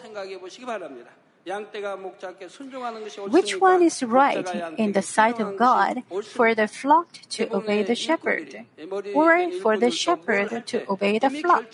Which 3.30 3.60
one 3.60 3.82
is 3.82 4.04
right 4.04 4.48
in 4.78 4.92
the 4.92 5.02
sight 5.02 5.40
of 5.40 5.58
God 5.58 6.04
for 6.24 6.54
the 6.54 6.68
flock 6.68 7.14
to 7.30 7.52
obey 7.54 7.84
the 7.84 7.96
shepherd, 7.96 8.66
or 9.14 9.52
for 9.62 9.78
the 9.78 9.90
shepherd 9.90 10.68
to 10.68 10.90
obey 10.90 11.18
the 11.18 11.30
flock? 11.30 11.66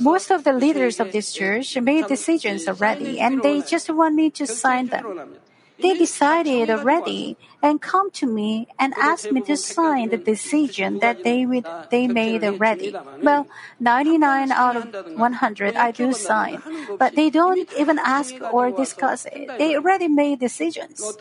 Most 0.00 0.30
of 0.30 0.44
the 0.44 0.52
leaders 0.52 1.00
of 1.00 1.12
this 1.12 1.32
church 1.32 1.76
made 1.80 2.06
decisions 2.06 2.68
already, 2.68 3.20
and 3.20 3.42
they 3.42 3.62
just 3.62 3.88
want 3.88 4.14
me 4.14 4.30
to 4.30 4.46
sign 4.46 4.88
them. 4.88 5.36
They 5.82 5.94
decided 5.94 6.70
already 6.70 7.36
and 7.62 7.80
come 7.82 8.10
to 8.12 8.26
me 8.26 8.68
and 8.78 8.94
ask 8.94 9.30
me 9.30 9.40
to 9.42 9.56
sign 9.56 10.10
the 10.10 10.16
decision 10.16 11.00
that 11.00 11.22
they 11.22 11.44
would, 11.44 11.66
they 11.90 12.06
made 12.06 12.44
already. 12.44 12.94
Well, 13.20 13.46
99 13.80 14.52
out 14.52 14.76
of 14.76 14.94
100 15.16 15.76
I 15.76 15.90
do 15.90 16.12
sign, 16.12 16.62
but 16.98 17.14
they 17.16 17.30
don't 17.30 17.68
even 17.78 17.98
ask 17.98 18.34
or 18.52 18.70
discuss 18.70 19.26
it. 19.26 19.58
They 19.58 19.76
already 19.76 20.08
made 20.08 20.38
decisions. 20.40 21.16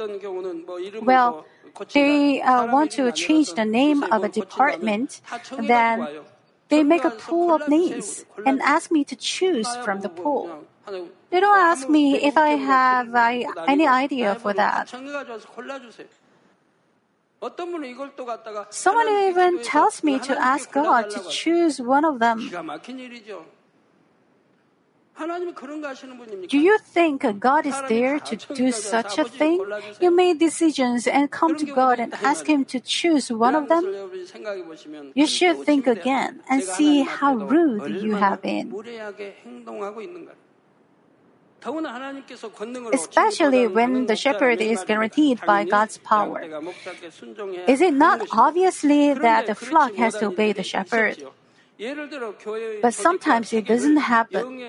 Well, 1.02 1.46
they 1.94 2.42
uh, 2.42 2.66
want 2.66 2.92
to 2.92 3.12
change 3.12 3.54
the 3.54 3.66
name 3.66 4.04
of 4.04 4.24
a 4.24 4.30
department, 4.30 5.22
then 5.58 6.08
they 6.70 6.84
make 6.84 7.04
a 7.04 7.12
pool 7.12 7.54
of 7.54 7.68
names 7.68 8.26
and 8.46 8.62
ask 8.62 8.92
me 8.92 9.04
to 9.06 9.16
choose 9.16 9.76
from 9.78 10.02
the 10.02 10.10
pool. 10.10 10.66
They 11.32 11.40
don't 11.40 11.58
ask 11.58 11.88
me 11.90 12.22
if 12.22 12.38
I 12.38 12.50
have 12.50 13.16
I, 13.16 13.46
any 13.68 13.88
idea 13.88 14.36
for 14.36 14.54
that. 14.54 14.90
Someone 18.70 19.10
even 19.10 19.64
tells 19.64 20.04
me 20.04 20.20
to 20.20 20.38
ask 20.38 20.72
God 20.72 21.10
to 21.10 21.20
choose 21.30 21.82
one 21.82 22.06
of 22.06 22.20
them. 22.20 22.52
Do 26.50 26.58
you 26.58 26.78
think 26.80 27.40
God 27.40 27.66
is 27.66 27.80
there 27.88 28.20
to 28.20 28.36
do 28.54 28.72
such 28.72 29.18
a 29.18 29.24
thing? 29.24 29.64
You 30.00 30.12
made 30.12 30.40
decisions 30.40 31.08
and 31.08 31.32
come 31.32 31.58
to 31.58 31.66
God 31.66 32.00
and 32.00 32.14
ask 32.16 32.48
Him 32.48 32.66
to 32.66 32.80
choose 32.80 33.32
one 33.32 33.56
of 33.56 33.70
them? 33.70 33.84
You 35.14 35.28
should 35.28 35.64
think 35.64 35.88
again 35.88 36.42
and 36.50 36.64
see 36.64 37.04
how 37.04 37.36
rude 37.36 38.02
you 38.02 38.16
have 38.16 38.42
been. 38.42 38.74
Especially 42.94 43.68
when 43.68 44.06
the 44.08 44.16
shepherd 44.16 44.62
is 44.62 44.84
guaranteed 44.84 45.40
by 45.46 45.64
God's 45.64 45.98
power. 46.00 46.42
Is 47.68 47.82
it 47.82 47.94
not 47.94 48.22
obviously 48.32 49.14
that 49.14 49.46
the 49.48 49.56
flock 49.56 49.96
has 49.96 50.16
to 50.16 50.28
obey 50.28 50.54
the 50.54 50.64
shepherd? 50.64 51.22
But 52.82 52.94
sometimes 52.94 53.52
it 53.54 53.66
doesn't 53.66 53.98
happen. 53.98 54.62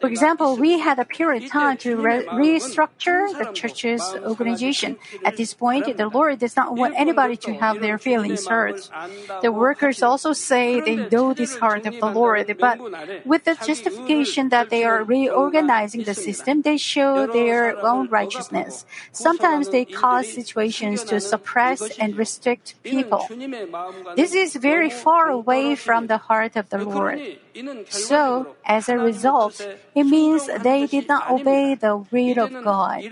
For 0.00 0.08
example, 0.08 0.56
we 0.56 0.80
had 0.80 0.98
a 0.98 1.04
period 1.04 1.44
of 1.44 1.50
time 1.50 1.76
to 1.78 1.96
re- 1.96 2.26
restructure 2.26 3.30
the 3.38 3.52
church's 3.52 4.02
organization. 4.26 4.96
At 5.24 5.36
this 5.36 5.54
point, 5.54 5.96
the 5.96 6.08
Lord 6.08 6.40
does 6.40 6.56
not 6.56 6.74
want 6.74 6.94
anybody 6.96 7.36
to 7.46 7.54
have 7.54 7.80
their 7.80 7.96
feelings 7.96 8.48
hurt. 8.48 8.90
The 9.42 9.52
workers 9.52 10.02
also 10.02 10.32
say 10.32 10.80
they 10.80 10.96
know 10.96 11.32
this 11.32 11.56
heart 11.56 11.86
of 11.86 12.00
the 12.00 12.10
Lord, 12.10 12.56
but 12.58 12.80
with 13.24 13.44
the 13.44 13.54
justification 13.54 14.48
that 14.48 14.70
they 14.70 14.82
are 14.82 15.04
reorganizing 15.04 16.02
the 16.04 16.14
system, 16.14 16.62
they 16.62 16.76
show 16.76 17.28
their 17.28 17.78
own 17.86 18.08
righteousness. 18.08 18.84
Sometimes 19.12 19.68
they 19.68 19.84
cause 19.84 20.26
situations 20.32 21.04
to 21.04 21.20
suppress 21.20 21.96
and 21.98 22.16
restrict 22.16 22.74
people. 22.82 23.28
This 24.16 24.34
is 24.34 24.56
very 24.56 24.90
far 24.90 25.19
far 25.20 25.30
away 25.30 25.76
from 25.76 26.06
the 26.06 26.18
heart 26.18 26.56
of 26.56 26.68
the 26.70 26.78
Lord. 26.78 27.20
So, 27.88 28.56
as 28.64 28.88
a 28.88 28.96
result, 28.98 29.60
it 29.94 30.04
means 30.04 30.48
they 30.62 30.86
did 30.86 31.08
not 31.08 31.30
obey 31.30 31.74
the 31.74 31.96
will 31.96 32.38
of 32.40 32.52
God. 32.64 33.04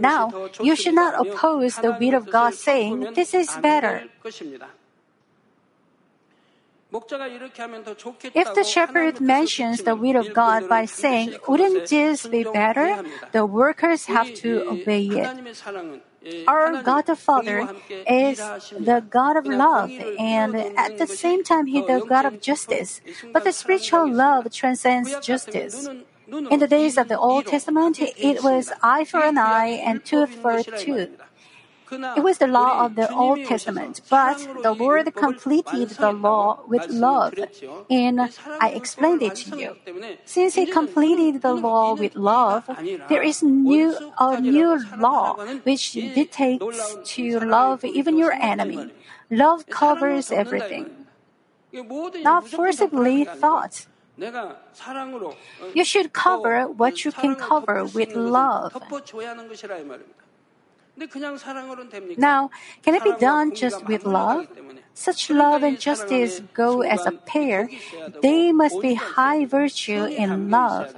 Now, 0.00 0.48
you 0.60 0.76
should 0.76 0.94
not 0.94 1.14
oppose 1.20 1.76
the 1.76 1.96
will 2.00 2.14
of 2.14 2.30
God 2.30 2.54
saying, 2.54 3.12
This 3.14 3.34
is 3.34 3.48
better. 3.60 4.04
If 8.34 8.48
the 8.54 8.64
shepherd 8.64 9.20
mentions 9.20 9.82
the 9.82 9.94
will 9.94 10.16
of 10.16 10.34
God 10.34 10.68
by 10.68 10.86
saying, 10.86 11.36
Wouldn't 11.46 11.88
this 11.88 12.26
be 12.26 12.42
better? 12.42 13.04
The 13.30 13.46
workers 13.46 14.06
have 14.06 14.34
to 14.42 14.66
obey 14.66 15.06
it. 15.06 16.09
Our 16.46 16.82
God 16.82 17.06
the 17.06 17.16
Father 17.16 17.68
is 18.08 18.38
the 18.78 19.04
God 19.08 19.36
of 19.36 19.46
love, 19.46 19.92
and 20.18 20.54
at 20.76 20.98
the 20.98 21.06
same 21.06 21.42
time, 21.44 21.66
He 21.66 21.80
the 21.80 22.04
God 22.06 22.24
of 22.26 22.40
justice. 22.40 23.00
But 23.32 23.44
the 23.44 23.52
spiritual 23.52 24.08
love 24.08 24.52
transcends 24.52 25.18
justice. 25.20 25.88
In 26.50 26.58
the 26.58 26.66
days 26.66 26.98
of 26.98 27.08
the 27.08 27.18
Old 27.18 27.46
Testament, 27.46 28.00
it 28.00 28.42
was 28.42 28.72
eye 28.82 29.04
for 29.04 29.22
an 29.22 29.38
eye 29.38 29.80
and 29.84 30.04
tooth 30.04 30.30
for 30.30 30.52
a 30.52 30.64
tooth. 30.64 31.10
It 31.90 32.22
was 32.22 32.38
the 32.38 32.46
law 32.46 32.84
of 32.84 32.94
the 32.94 33.12
Old 33.12 33.44
Testament, 33.44 34.00
but 34.08 34.38
the 34.62 34.72
Lord 34.72 35.12
completed 35.14 35.90
the 35.90 36.12
law 36.12 36.60
with 36.66 36.88
love. 36.88 37.34
And 37.90 38.20
I 38.60 38.70
explained 38.70 39.22
it 39.22 39.34
to 39.36 39.58
you. 39.58 39.76
Since 40.24 40.54
He 40.54 40.66
completed 40.66 41.42
the 41.42 41.52
law 41.54 41.94
with 41.94 42.14
love, 42.14 42.64
there 43.08 43.22
is 43.22 43.42
new, 43.42 43.96
a 44.18 44.40
new 44.40 44.78
law 44.98 45.34
which 45.64 45.92
dictates 45.92 46.96
to 47.14 47.40
love 47.40 47.84
even 47.84 48.16
your 48.16 48.32
enemy. 48.32 48.90
Love 49.30 49.66
covers 49.68 50.30
everything. 50.30 51.06
Not 52.22 52.48
forcibly 52.48 53.24
thought. 53.24 53.86
You 55.74 55.84
should 55.84 56.12
cover 56.12 56.66
what 56.68 57.04
you 57.04 57.12
can 57.12 57.34
cover 57.36 57.84
with 57.84 58.14
love. 58.14 58.76
Now, 62.16 62.50
can 62.82 62.94
it 62.94 63.04
be 63.04 63.12
done 63.18 63.54
just 63.54 63.86
with 63.86 64.04
love? 64.04 64.48
Such 64.94 65.30
love 65.30 65.62
and 65.62 65.78
justice 65.78 66.40
go 66.52 66.82
as 66.82 67.06
a 67.06 67.12
pair. 67.12 67.68
They 68.22 68.52
must 68.52 68.80
be 68.80 68.94
high 68.94 69.46
virtue 69.46 70.04
in 70.04 70.50
love. 70.50 70.94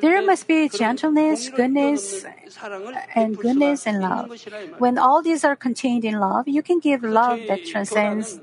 There 0.00 0.22
must 0.22 0.48
be 0.48 0.68
gentleness, 0.68 1.50
goodness, 1.50 2.24
uh, 2.24 3.02
and 3.14 3.36
goodness 3.36 3.86
and 3.86 4.00
love. 4.00 4.32
When 4.78 4.96
all 4.96 5.20
these 5.20 5.44
are 5.44 5.56
contained 5.56 6.06
in 6.06 6.18
love, 6.18 6.48
you 6.48 6.62
can 6.62 6.78
give 6.80 7.02
love 7.02 7.40
that 7.48 7.66
transcends 7.66 8.40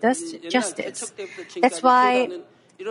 justice. 0.50 1.14
That's 1.62 1.82
why 1.82 2.30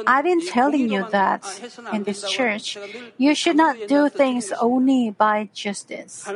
I've 0.07 0.25
been 0.25 0.45
telling 0.47 0.91
you 0.91 1.07
that 1.11 1.45
in 1.93 2.03
this 2.03 2.29
church, 2.29 2.77
you 3.17 3.35
should 3.35 3.57
not 3.57 3.77
do 3.87 4.09
things 4.09 4.53
only 4.53 5.11
by 5.11 5.49
justice. 5.53 6.27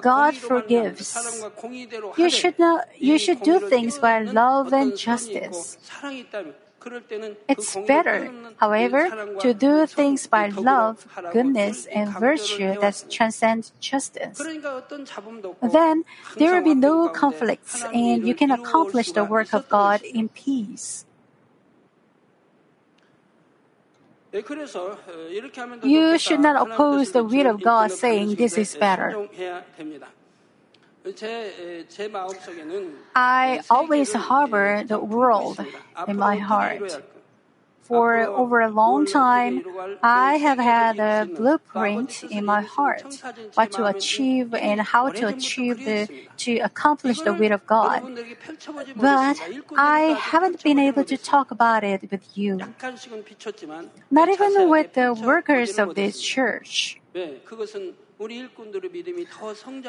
God 0.00 0.34
forgives. 0.36 1.16
You 2.16 2.30
should 2.30 2.58
not, 2.58 2.88
you 2.98 3.18
should 3.18 3.42
do 3.42 3.58
things 3.58 3.98
by 3.98 4.22
love 4.22 4.72
and 4.72 4.96
justice. 4.96 5.78
It's 7.48 7.76
better, 7.86 8.30
however, 8.56 9.08
to 9.40 9.54
do 9.54 9.86
things 9.86 10.26
by 10.26 10.48
love, 10.48 11.06
goodness, 11.32 11.86
and 11.86 12.10
virtue 12.10 12.74
that 12.80 13.04
transcend 13.08 13.70
justice. 13.78 14.38
Then 15.62 16.04
there 16.36 16.54
will 16.54 16.64
be 16.64 16.74
no 16.74 17.08
conflicts 17.08 17.84
and 17.92 18.26
you 18.26 18.34
can 18.34 18.50
accomplish 18.50 19.12
the 19.12 19.24
work 19.24 19.54
of 19.54 19.68
God 19.68 20.02
in 20.02 20.28
peace. 20.28 21.06
You 24.32 26.18
should 26.18 26.40
not 26.40 26.56
oppose 26.56 27.12
the 27.12 27.22
will 27.22 27.46
of 27.46 27.62
God 27.62 27.92
saying 27.92 28.36
this 28.36 28.56
is 28.56 28.74
better. 28.74 29.28
I 33.14 33.60
always 33.68 34.12
harbor 34.14 34.84
the 34.84 34.98
world 35.00 35.60
in 36.08 36.16
my 36.16 36.36
heart. 36.36 37.02
For 37.82 38.20
over 38.20 38.60
a 38.60 38.70
long 38.70 39.06
time, 39.06 39.64
I 40.02 40.36
have 40.36 40.58
had 40.58 40.98
a 40.98 41.26
blueprint 41.26 42.22
in 42.24 42.44
my 42.44 42.62
heart 42.62 43.20
what 43.54 43.72
to 43.72 43.86
achieve 43.86 44.54
and 44.54 44.80
how 44.80 45.10
to 45.10 45.26
achieve 45.28 45.84
the, 45.84 46.08
to 46.38 46.58
accomplish 46.58 47.20
the 47.20 47.34
will 47.34 47.52
of 47.52 47.66
God. 47.66 48.02
But 48.96 49.36
I 49.76 50.16
haven't 50.18 50.62
been 50.62 50.78
able 50.78 51.04
to 51.04 51.16
talk 51.16 51.50
about 51.50 51.82
it 51.82 52.10
with 52.10 52.24
you. 52.38 52.60
Not 54.10 54.28
even 54.28 54.70
with 54.70 54.92
the 54.94 55.12
workers 55.14 55.78
of 55.78 55.94
this 55.94 56.20
church. 56.22 57.00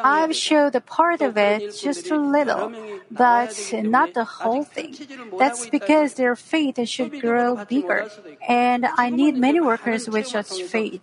I've 0.03 0.35
showed 0.35 0.75
a 0.75 0.81
part 0.81 1.21
of 1.21 1.37
it 1.37 1.75
just 1.75 2.09
a 2.09 2.17
little, 2.17 2.71
but 3.11 3.53
not 3.83 4.13
the 4.13 4.23
whole 4.23 4.63
thing. 4.63 4.95
That's 5.37 5.69
because 5.69 6.15
their 6.15 6.35
faith 6.35 6.77
should 6.87 7.21
grow 7.21 7.63
bigger, 7.65 8.09
and 8.47 8.85
I 8.85 9.09
need 9.09 9.37
many 9.37 9.59
workers 9.59 10.09
with 10.09 10.27
such 10.27 10.63
faith. 10.63 11.01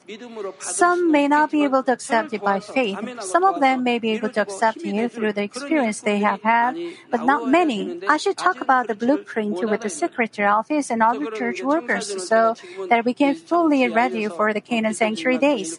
Some 0.59 1.11
may 1.11 1.29
not 1.29 1.51
be 1.51 1.64
able 1.64 1.83
to 1.85 1.93
accept 1.93 2.33
it 2.33 2.43
by 2.43 2.61
faith. 2.61 2.99
Some 3.21 3.45
of 3.45 3.61
them 3.61 3.85
may 3.85 3.99
be 3.99 4.11
able 4.12 4.31
to 4.31 4.43
accept 4.43 4.79
it 4.83 5.12
through 5.12 5.33
the 5.33 5.43
experience 5.43 6.01
they 6.01 6.19
have 6.19 6.43
had, 6.43 6.77
but 7.11 7.25
not 7.25 7.49
many. 7.49 8.01
I 8.09 8.16
should 8.16 8.38
talk 8.38 8.61
about 8.61 8.88
the 8.88 8.95
blueprint 8.95 9.62
with 9.69 9.83
the 9.83 9.90
secretary 9.90 10.49
office 10.49 10.90
and 10.90 11.03
other 11.03 11.31
church 11.31 11.62
workers 11.62 12.29
so 12.29 12.55
that 12.88 13.05
we 13.05 13.14
can 13.14 13.35
fully 13.35 13.88
ready 13.88 14.27
for 14.29 14.53
the 14.53 14.61
Canaan 14.61 14.95
sanctuary 14.95 15.38
days 15.38 15.79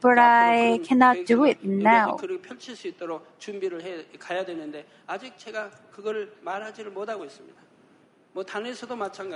but 0.00 0.18
I 0.18 0.80
cannot 0.84 1.26
do 1.26 1.44
it 1.44 1.64
now. 1.64 2.18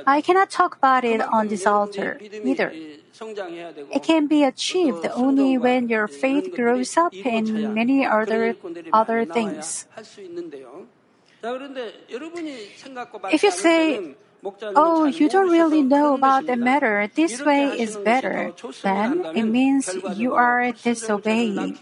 I 0.06 0.20
cannot 0.20 0.50
talk 0.50 0.76
about 0.76 1.04
it 1.04 1.20
on 1.20 1.48
this 1.48 1.66
altar 1.66 2.18
either. 2.22 2.70
It 2.70 4.02
can 4.02 4.26
be 4.26 4.44
achieved 4.44 5.06
only 5.14 5.58
when 5.58 5.88
your 5.88 6.06
faith 6.06 6.54
grows 6.54 6.96
up 6.96 7.14
in 7.14 7.74
many 7.74 8.06
other, 8.06 8.54
other 8.92 9.24
things. 9.24 9.86
If 13.32 13.42
you 13.42 13.50
say, 13.50 14.14
Oh, 14.44 15.04
you 15.04 15.28
don't 15.28 15.50
really 15.50 15.82
know 15.82 16.14
about 16.14 16.46
the 16.46 16.56
matter. 16.56 17.08
This 17.14 17.40
way 17.42 17.78
is 17.78 17.96
better. 17.96 18.52
Then 18.82 19.24
it 19.36 19.44
means 19.44 19.94
you 20.16 20.34
are 20.34 20.72
disobeying. 20.72 21.78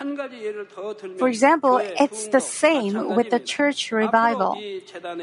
For 0.00 1.28
example, 1.28 1.76
it's 1.76 2.28
the 2.28 2.40
same 2.40 3.14
with 3.14 3.28
the 3.28 3.38
church 3.38 3.92
revival. 3.92 4.56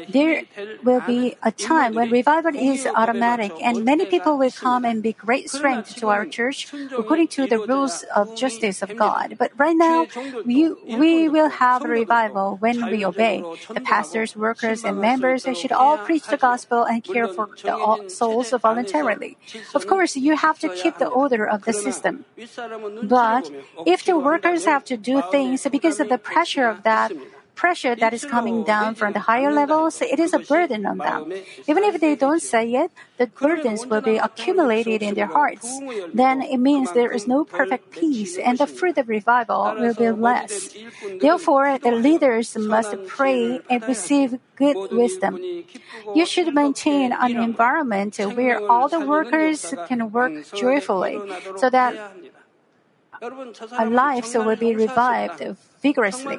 There 0.08 0.44
will 0.84 1.00
be 1.00 1.34
a 1.42 1.50
time 1.50 1.94
when 1.94 2.10
revival 2.10 2.54
is 2.54 2.86
automatic 2.86 3.50
and 3.60 3.84
many 3.84 4.06
people 4.06 4.38
will 4.38 4.52
come 4.52 4.84
and 4.84 5.02
be 5.02 5.14
great 5.14 5.50
strength 5.50 5.96
to 5.96 6.08
our 6.08 6.26
church 6.26 6.72
according 6.96 7.26
to 7.38 7.48
the 7.48 7.58
rules 7.58 8.04
of 8.14 8.36
justice 8.36 8.80
of 8.80 8.94
God. 8.96 9.34
But 9.36 9.50
right 9.58 9.76
now, 9.76 10.06
we, 10.44 10.70
we 10.70 11.28
will 11.28 11.48
have 11.48 11.84
a 11.84 11.88
revival 11.88 12.56
when 12.60 12.86
we 12.86 13.04
obey. 13.04 13.42
The 13.74 13.80
pastors, 13.80 14.36
workers, 14.36 14.84
and 14.84 15.00
members 15.00 15.42
should 15.58 15.72
all 15.72 15.98
preach 15.98 16.26
the 16.28 16.36
gospel 16.36 16.84
and 16.84 17.02
care 17.02 17.26
for 17.26 17.50
the 17.64 18.04
souls 18.06 18.50
voluntarily. 18.50 19.36
Of 19.74 19.88
course, 19.88 20.14
you 20.16 20.36
have 20.36 20.60
to 20.60 20.68
keep 20.68 20.98
the 20.98 21.08
order 21.08 21.44
of 21.48 21.64
the 21.64 21.72
system. 21.72 22.24
But 23.02 23.50
if 23.84 24.04
the 24.04 24.16
workers 24.16 24.67
have 24.68 24.84
to 24.84 24.96
do 24.96 25.22
things 25.30 25.66
because 25.70 26.00
of 26.00 26.08
the 26.08 26.18
pressure 26.18 26.68
of 26.68 26.82
that 26.84 27.12
pressure 27.58 27.96
that 27.96 28.14
is 28.14 28.24
coming 28.24 28.62
down 28.62 28.94
from 28.94 29.12
the 29.12 29.18
higher 29.18 29.50
levels, 29.50 30.00
it 30.00 30.20
is 30.22 30.32
a 30.32 30.38
burden 30.38 30.86
on 30.86 30.98
them. 30.98 31.34
Even 31.66 31.82
if 31.82 32.00
they 32.00 32.14
don't 32.14 32.40
say 32.40 32.70
it, 32.70 32.94
the 33.18 33.26
burdens 33.26 33.84
will 33.84 34.00
be 34.00 34.16
accumulated 34.16 35.02
in 35.02 35.18
their 35.18 35.26
hearts. 35.26 35.66
Then 36.14 36.40
it 36.40 36.58
means 36.58 36.94
there 36.94 37.10
is 37.10 37.26
no 37.26 37.42
perfect 37.42 37.90
peace 37.90 38.38
and 38.38 38.56
the 38.56 38.70
fruit 38.70 38.96
of 38.96 39.08
revival 39.08 39.74
will 39.74 39.94
be 39.94 40.08
less. 40.10 40.70
Therefore, 41.20 41.82
the 41.82 41.90
leaders 41.90 42.56
must 42.56 42.94
pray 43.10 43.58
and 43.68 43.82
receive 43.82 44.38
good 44.54 44.78
wisdom. 44.94 45.42
You 46.14 46.26
should 46.26 46.54
maintain 46.54 47.10
an 47.10 47.34
environment 47.42 48.22
where 48.38 48.62
all 48.70 48.86
the 48.86 49.02
workers 49.02 49.74
can 49.90 50.14
work 50.14 50.46
joyfully 50.54 51.18
so 51.58 51.68
that 51.70 52.14
our 53.72 53.90
lives 53.90 54.34
will 54.34 54.56
be 54.56 54.74
revived 54.74 55.42
vigorously. 55.82 56.38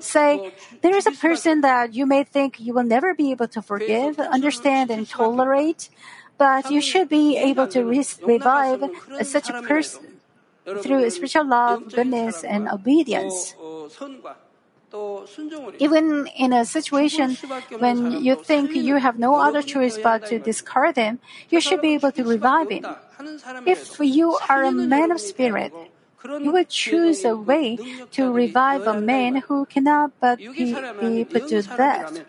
Say, 0.00 0.52
there 0.82 0.96
is 0.96 1.06
a 1.06 1.12
person 1.12 1.60
that 1.62 1.94
you 1.94 2.06
may 2.06 2.24
think 2.24 2.60
you 2.60 2.74
will 2.74 2.84
never 2.84 3.14
be 3.14 3.30
able 3.30 3.48
to 3.48 3.62
forgive, 3.62 4.18
understand, 4.18 4.90
and 4.90 5.08
tolerate, 5.08 5.90
but 6.38 6.70
you 6.70 6.80
should 6.80 7.08
be 7.08 7.36
able 7.36 7.68
to 7.68 7.84
re- 7.84 8.04
revive 8.22 8.82
such 9.22 9.50
a 9.50 9.62
person 9.62 10.20
through 10.82 11.08
spiritual 11.10 11.46
love, 11.46 11.92
goodness, 11.92 12.44
and 12.44 12.68
obedience. 12.68 13.54
Even 15.78 16.26
in 16.36 16.52
a 16.52 16.64
situation 16.64 17.36
when 17.78 18.24
you 18.24 18.34
think 18.34 18.74
you 18.74 18.96
have 18.96 19.18
no 19.18 19.36
other 19.36 19.62
choice 19.62 19.96
but 19.98 20.26
to 20.26 20.38
discard 20.38 20.96
him, 20.96 21.20
you 21.48 21.60
should 21.60 21.80
be 21.80 21.94
able 21.94 22.10
to 22.12 22.24
revive 22.24 22.70
him. 22.70 22.84
If 23.66 24.00
you 24.00 24.36
are 24.48 24.64
a 24.64 24.72
man 24.72 25.12
of 25.12 25.20
spirit, 25.20 25.72
you 26.24 26.52
will 26.52 26.64
choose 26.64 27.24
a 27.24 27.36
way 27.36 27.78
to 28.12 28.32
revive 28.32 28.86
a 28.86 29.00
man 29.00 29.36
who 29.36 29.64
cannot 29.66 30.12
but 30.20 30.38
be, 30.38 30.74
be 31.00 31.24
put 31.24 31.48
to 31.48 31.62
death. 31.62 32.24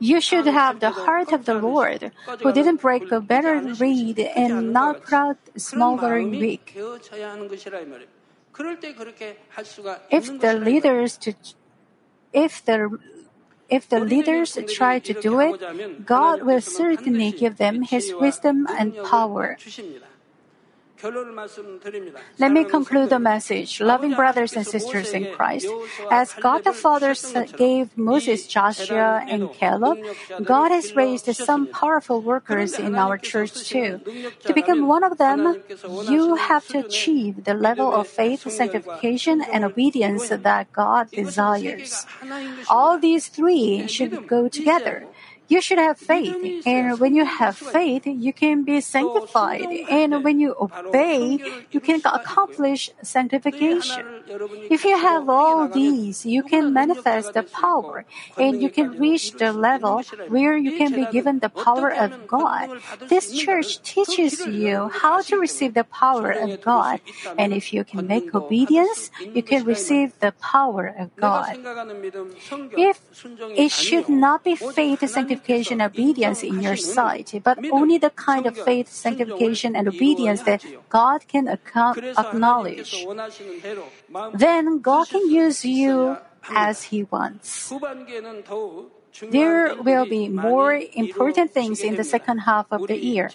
You 0.00 0.20
should 0.20 0.46
have 0.46 0.80
the 0.80 0.90
heart 0.90 1.32
of 1.32 1.44
the 1.44 1.54
Lord, 1.54 2.12
who 2.40 2.52
didn't 2.52 2.80
break 2.80 3.10
a 3.10 3.20
better 3.20 3.60
reed 3.60 4.18
and 4.20 4.72
not 4.72 5.02
put 5.02 5.12
out 5.12 5.38
smoldering 5.56 6.30
weak. 6.30 6.76
If 10.10 10.40
the 10.40 10.54
leaders 10.54 11.16
to, 11.18 11.34
if 12.32 12.64
the 12.64 12.98
if 13.68 13.88
the 13.88 14.00
leaders 14.00 14.58
try 14.68 14.98
to 14.98 15.14
do 15.14 15.40
it, 15.40 16.06
God 16.06 16.42
will 16.42 16.60
certainly 16.60 17.32
give 17.32 17.56
them 17.56 17.82
His 17.82 18.12
wisdom 18.14 18.66
and 18.78 18.96
power. 19.04 19.58
Let 22.38 22.52
me 22.52 22.64
conclude 22.64 23.10
the 23.10 23.18
message. 23.18 23.80
Loving 23.80 24.14
brothers 24.14 24.54
and 24.54 24.66
sisters 24.66 25.10
in 25.10 25.32
Christ, 25.32 25.66
as 26.10 26.34
God 26.34 26.64
the 26.64 26.72
Father 26.72 27.14
gave 27.56 27.96
Moses, 27.96 28.46
Joshua, 28.46 29.22
and 29.28 29.52
Caleb, 29.52 29.98
God 30.42 30.70
has 30.70 30.96
raised 30.96 31.26
some 31.34 31.68
powerful 31.68 32.20
workers 32.20 32.78
in 32.78 32.96
our 32.96 33.18
church 33.18 33.68
too. 33.68 34.00
To 34.46 34.52
become 34.52 34.88
one 34.88 35.04
of 35.04 35.18
them, 35.18 35.62
you 36.08 36.34
have 36.34 36.66
to 36.68 36.78
achieve 36.80 37.44
the 37.44 37.54
level 37.54 37.94
of 37.94 38.08
faith, 38.08 38.50
sanctification, 38.50 39.42
and 39.42 39.64
obedience 39.64 40.28
that 40.28 40.72
God 40.72 41.10
desires. 41.10 42.06
All 42.68 42.98
these 42.98 43.28
three 43.28 43.86
should 43.86 44.26
go 44.26 44.48
together. 44.48 45.06
You 45.48 45.62
should 45.62 45.78
have 45.78 45.98
faith, 45.98 46.36
and 46.66 47.00
when 47.00 47.14
you 47.14 47.24
have 47.24 47.56
faith, 47.56 48.04
you 48.06 48.32
can 48.34 48.64
be 48.64 48.82
sanctified, 48.82 49.64
and 49.88 50.22
when 50.22 50.38
you 50.38 50.54
obey, 50.60 51.40
you 51.70 51.80
can 51.80 52.02
accomplish 52.04 52.90
sanctification. 53.02 54.04
If 54.68 54.84
you 54.84 54.98
have 54.98 55.28
all 55.28 55.66
these, 55.66 56.26
you 56.26 56.42
can 56.42 56.74
manifest 56.74 57.32
the 57.32 57.44
power, 57.44 58.04
and 58.36 58.60
you 58.60 58.68
can 58.68 58.98
reach 58.98 59.32
the 59.40 59.52
level 59.52 60.04
where 60.28 60.56
you 60.56 60.76
can 60.76 60.92
be 60.92 61.06
given 61.06 61.38
the 61.38 61.48
power 61.48 61.88
of 61.90 62.26
God. 62.26 62.68
This 63.08 63.32
church 63.32 63.80
teaches 63.80 64.46
you 64.46 64.90
how 64.92 65.22
to 65.22 65.38
receive 65.38 65.72
the 65.72 65.84
power 65.84 66.30
of 66.30 66.60
God, 66.60 67.00
and 67.38 67.54
if 67.54 67.72
you 67.72 67.84
can 67.84 68.06
make 68.06 68.34
obedience, 68.34 69.10
you 69.32 69.42
can 69.42 69.64
receive 69.64 70.12
the 70.20 70.32
power 70.32 70.92
of 70.92 71.08
God. 71.16 71.56
If 72.76 73.00
it 73.56 73.72
should 73.72 74.10
not 74.10 74.44
be 74.44 74.54
faith 74.54 75.00
sanctification, 75.08 75.37
sanctification 75.38 75.80
obedience 75.80 76.42
in 76.42 76.60
your 76.60 76.76
sight, 76.76 77.40
but 77.42 77.58
only 77.70 77.98
the 77.98 78.10
kind 78.10 78.46
of 78.46 78.56
faith, 78.56 78.88
sanctification, 78.88 79.76
and 79.76 79.88
obedience 79.88 80.42
that 80.42 80.64
God 80.88 81.26
can 81.28 81.48
acknowledge. 81.48 83.06
Then 84.34 84.80
God 84.80 85.08
can 85.08 85.30
use 85.30 85.64
you 85.64 86.16
as 86.50 86.84
He 86.84 87.04
wants. 87.04 87.72
There 89.30 89.74
will 89.82 90.06
be 90.06 90.28
more 90.28 90.74
important 90.92 91.50
things 91.50 91.80
in 91.80 91.96
the 91.96 92.04
second 92.04 92.38
half 92.38 92.66
of 92.70 92.86
the 92.86 92.96
year. 92.96 93.30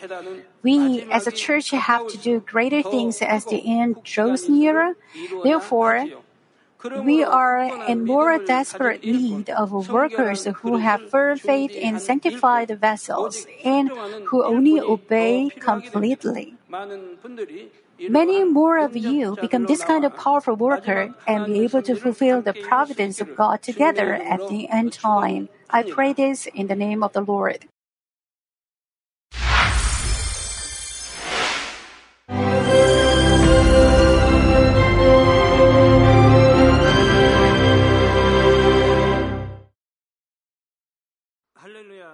We 0.61 1.03
as 1.11 1.27
a 1.27 1.31
church 1.31 1.71
have 1.71 2.07
to 2.07 2.17
do 2.17 2.39
greater 2.39 2.81
things 2.81 3.21
as 3.21 3.45
the 3.45 3.59
end 3.65 4.03
draws 4.03 4.47
nearer. 4.47 4.95
Therefore, 5.43 6.05
we 7.03 7.23
are 7.23 7.87
in 7.87 8.05
more 8.05 8.37
desperate 8.39 9.03
need 9.03 9.49
of 9.49 9.71
workers 9.89 10.45
who 10.61 10.77
have 10.77 11.09
firm 11.09 11.37
faith 11.37 11.71
in 11.71 11.99
sanctified 11.99 12.69
vessels 12.79 13.47
and 13.63 13.89
who 14.27 14.43
only 14.43 14.79
obey 14.79 15.49
completely. 15.59 16.55
Many 18.09 18.43
more 18.43 18.77
of 18.79 18.97
you 18.97 19.37
become 19.39 19.65
this 19.65 19.83
kind 19.83 20.03
of 20.03 20.15
powerful 20.17 20.55
worker 20.55 21.13
and 21.27 21.45
be 21.45 21.61
able 21.63 21.81
to 21.83 21.95
fulfill 21.95 22.41
the 22.41 22.53
providence 22.53 23.21
of 23.21 23.35
God 23.35 23.61
together 23.61 24.13
at 24.13 24.39
the 24.49 24.67
end 24.69 24.93
time. 24.93 25.49
I 25.69 25.83
pray 25.83 26.13
this 26.13 26.47
in 26.47 26.67
the 26.67 26.75
name 26.75 27.03
of 27.03 27.13
the 27.13 27.21
Lord. 27.21 27.65